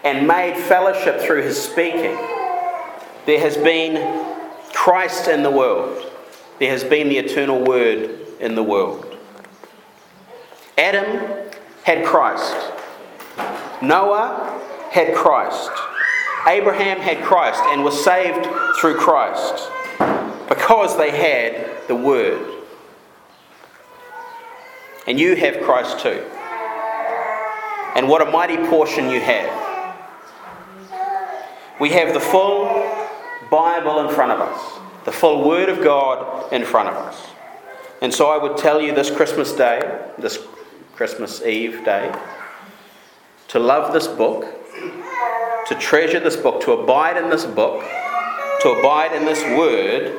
and 0.03 0.27
made 0.27 0.55
fellowship 0.57 1.21
through 1.21 1.41
His 1.41 1.59
speaking, 1.59 2.15
there 3.25 3.39
has 3.39 3.57
been 3.57 4.37
Christ 4.73 5.27
in 5.27 5.41
the 5.41 5.49
world. 5.49 6.03
There 6.59 6.69
has 6.69 6.83
been 6.83 7.09
the 7.09 7.17
eternal 7.17 7.63
Word 7.63 8.25
in 8.39 8.55
the 8.55 8.63
world. 8.63 9.17
Adam 10.77 11.49
had 11.83 12.05
Christ. 12.05 12.55
Noah 13.81 14.61
had 14.91 15.15
Christ. 15.15 15.71
Abraham 16.47 16.99
had 16.99 17.23
Christ 17.23 17.61
and 17.65 17.83
was 17.83 18.03
saved 18.03 18.47
through 18.79 18.95
Christ 18.95 19.69
because 20.47 20.97
they 20.97 21.11
had 21.11 21.87
the 21.87 21.95
Word. 21.95 22.63
And 25.07 25.19
you 25.19 25.35
have 25.35 25.61
Christ 25.61 25.99
too. 25.99 26.23
And 27.95 28.07
what 28.07 28.21
a 28.21 28.31
mighty 28.31 28.57
portion 28.67 29.09
you 29.09 29.19
have. 29.21 29.95
We 31.79 31.89
have 31.91 32.13
the 32.13 32.19
full 32.19 32.65
Bible 33.49 34.07
in 34.07 34.13
front 34.13 34.31
of 34.31 34.41
us, 34.41 34.79
the 35.05 35.11
full 35.11 35.47
Word 35.47 35.69
of 35.69 35.83
God 35.83 36.51
in 36.51 36.65
front 36.65 36.89
of 36.89 36.95
us. 36.95 37.36
And 38.01 38.13
so 38.13 38.29
I 38.29 38.37
would 38.37 38.57
tell 38.57 38.79
you 38.79 38.93
this 38.93 39.09
Christmas 39.09 39.51
day, 39.53 40.01
this 40.19 40.39
Christmas 40.95 41.41
Eve 41.41 41.83
day, 41.83 42.13
to 43.47 43.59
love 43.59 43.93
this 43.93 44.07
book, 44.07 44.45
to 45.67 45.75
treasure 45.75 46.19
this 46.19 46.35
book, 46.35 46.61
to 46.61 46.73
abide 46.73 47.17
in 47.17 47.29
this 47.29 47.45
book, 47.45 47.83
to 48.61 48.69
abide 48.69 49.13
in 49.13 49.25
this 49.25 49.41
word, 49.57 50.15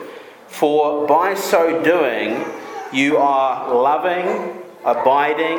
for 0.48 1.06
by 1.06 1.34
so 1.34 1.82
doing, 1.82 2.44
you 2.92 3.16
are 3.16 3.72
loving, 3.72 4.60
abiding, 4.84 5.58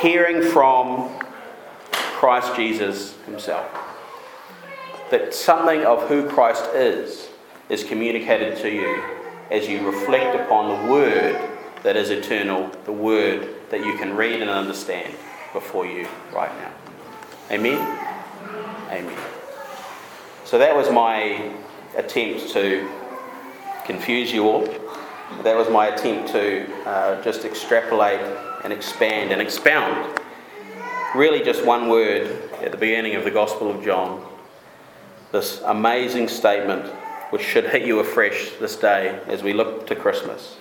hearing 0.00 0.42
from 0.42 1.10
Christ 1.92 2.54
Jesus 2.54 3.16
Himself. 3.26 3.66
That 5.10 5.34
something 5.34 5.84
of 5.84 6.08
who 6.08 6.28
Christ 6.28 6.66
is 6.74 7.28
is 7.68 7.82
communicated 7.82 8.58
to 8.58 8.70
you 8.70 9.21
as 9.52 9.68
you 9.68 9.86
reflect 9.86 10.34
upon 10.34 10.86
the 10.86 10.90
Word 10.90 11.38
that 11.82 11.94
is 11.94 12.08
eternal, 12.08 12.70
the 12.86 12.92
Word 12.92 13.48
that 13.70 13.84
you 13.84 13.98
can 13.98 14.16
read 14.16 14.40
and 14.40 14.50
understand 14.50 15.14
before 15.52 15.84
you 15.84 16.08
right 16.32 16.50
now. 16.58 16.72
Amen? 17.50 17.78
Amen. 18.90 19.18
So 20.46 20.58
that 20.58 20.74
was 20.74 20.90
my 20.90 21.52
attempt 21.96 22.48
to 22.54 22.88
confuse 23.84 24.32
you 24.32 24.48
all. 24.48 24.64
That 25.42 25.54
was 25.54 25.68
my 25.68 25.88
attempt 25.88 26.30
to 26.32 26.86
uh, 26.86 27.22
just 27.22 27.44
extrapolate 27.44 28.20
and 28.64 28.72
expand 28.72 29.32
and 29.32 29.42
expound. 29.42 30.18
Really, 31.14 31.44
just 31.44 31.62
one 31.66 31.90
word 31.90 32.50
at 32.62 32.70
the 32.70 32.78
beginning 32.78 33.16
of 33.16 33.24
the 33.24 33.30
Gospel 33.30 33.70
of 33.70 33.84
John. 33.84 34.26
This 35.30 35.60
amazing 35.66 36.28
statement 36.28 36.90
which 37.32 37.40
should 37.40 37.64
hit 37.64 37.86
you 37.86 37.98
afresh 37.98 38.50
this 38.60 38.76
day 38.76 39.18
as 39.26 39.42
we 39.42 39.54
look 39.54 39.86
to 39.86 39.96
Christmas. 39.96 40.58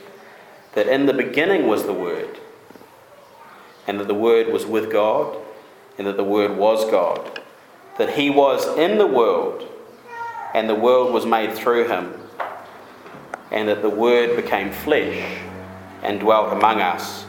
That 0.74 0.88
in 0.88 1.06
the 1.06 1.14
beginning 1.14 1.68
was 1.68 1.84
the 1.84 1.94
Word, 1.94 2.40
and 3.86 4.00
that 4.00 4.08
the 4.08 4.14
Word 4.14 4.48
was 4.48 4.66
with 4.66 4.90
God, 4.90 5.38
and 5.98 6.08
that 6.08 6.16
the 6.16 6.24
Word 6.24 6.56
was 6.56 6.90
God. 6.90 7.42
That 7.98 8.12
He 8.12 8.30
was 8.30 8.66
in 8.78 8.98
the 8.98 9.06
world, 9.06 9.68
and 10.56 10.70
the 10.70 10.76
world 10.76 11.14
was 11.14 11.26
made 11.26 11.52
through 11.52 11.90
Him, 11.90 12.14
and 13.52 13.68
that 13.68 13.82
the 13.82 13.90
Word 13.90 14.38
became 14.38 14.72
flesh 14.72 15.42
and 16.02 16.22
dwelt 16.22 16.54
among 16.54 16.80
us. 16.80 17.26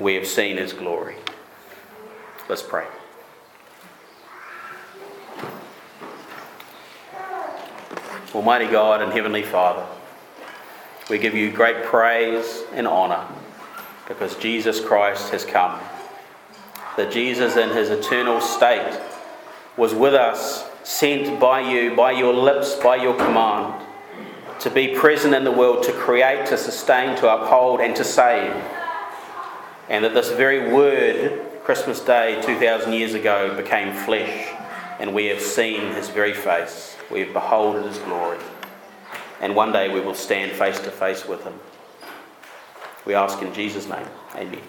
We 0.00 0.16
have 0.16 0.26
seen 0.26 0.56
His 0.56 0.72
glory. 0.72 1.14
Let's 2.48 2.64
pray. 2.64 2.88
Almighty 8.34 8.66
God 8.66 9.00
and 9.00 9.12
Heavenly 9.12 9.44
Father, 9.44 9.86
we 11.08 11.18
give 11.18 11.34
you 11.34 11.52
great 11.52 11.84
praise 11.84 12.64
and 12.72 12.84
honour 12.84 13.24
because 14.08 14.34
Jesus 14.36 14.80
Christ 14.80 15.30
has 15.30 15.44
come. 15.44 15.78
That 16.96 17.12
Jesus, 17.12 17.56
in 17.56 17.70
his 17.70 17.90
eternal 17.90 18.40
state, 18.40 19.00
was 19.76 19.94
with 19.94 20.14
us, 20.14 20.68
sent 20.82 21.38
by 21.38 21.60
you, 21.60 21.94
by 21.94 22.10
your 22.10 22.34
lips, 22.34 22.74
by 22.74 22.96
your 22.96 23.14
command, 23.14 23.80
to 24.58 24.70
be 24.70 24.88
present 24.88 25.32
in 25.32 25.44
the 25.44 25.52
world, 25.52 25.84
to 25.84 25.92
create, 25.92 26.46
to 26.46 26.58
sustain, 26.58 27.16
to 27.18 27.32
uphold, 27.32 27.80
and 27.80 27.94
to 27.94 28.02
save. 28.02 28.52
And 29.88 30.04
that 30.04 30.12
this 30.12 30.30
very 30.30 30.72
word, 30.72 31.40
Christmas 31.62 32.00
Day 32.00 32.42
2,000 32.42 32.92
years 32.94 33.14
ago, 33.14 33.56
became 33.56 33.94
flesh, 33.94 34.48
and 34.98 35.14
we 35.14 35.26
have 35.26 35.40
seen 35.40 35.92
his 35.92 36.08
very 36.08 36.34
face 36.34 36.93
we 37.10 37.20
have 37.20 37.32
beholded 37.32 37.84
his 37.84 37.98
glory. 37.98 38.38
And 39.40 39.54
one 39.54 39.72
day 39.72 39.92
we 39.92 40.00
will 40.00 40.14
stand 40.14 40.52
face 40.52 40.78
to 40.80 40.90
face 40.90 41.26
with 41.26 41.42
him. 41.44 41.54
We 43.04 43.14
ask 43.14 43.42
in 43.42 43.52
Jesus' 43.52 43.88
name. 43.88 44.06
Amen. 44.34 44.60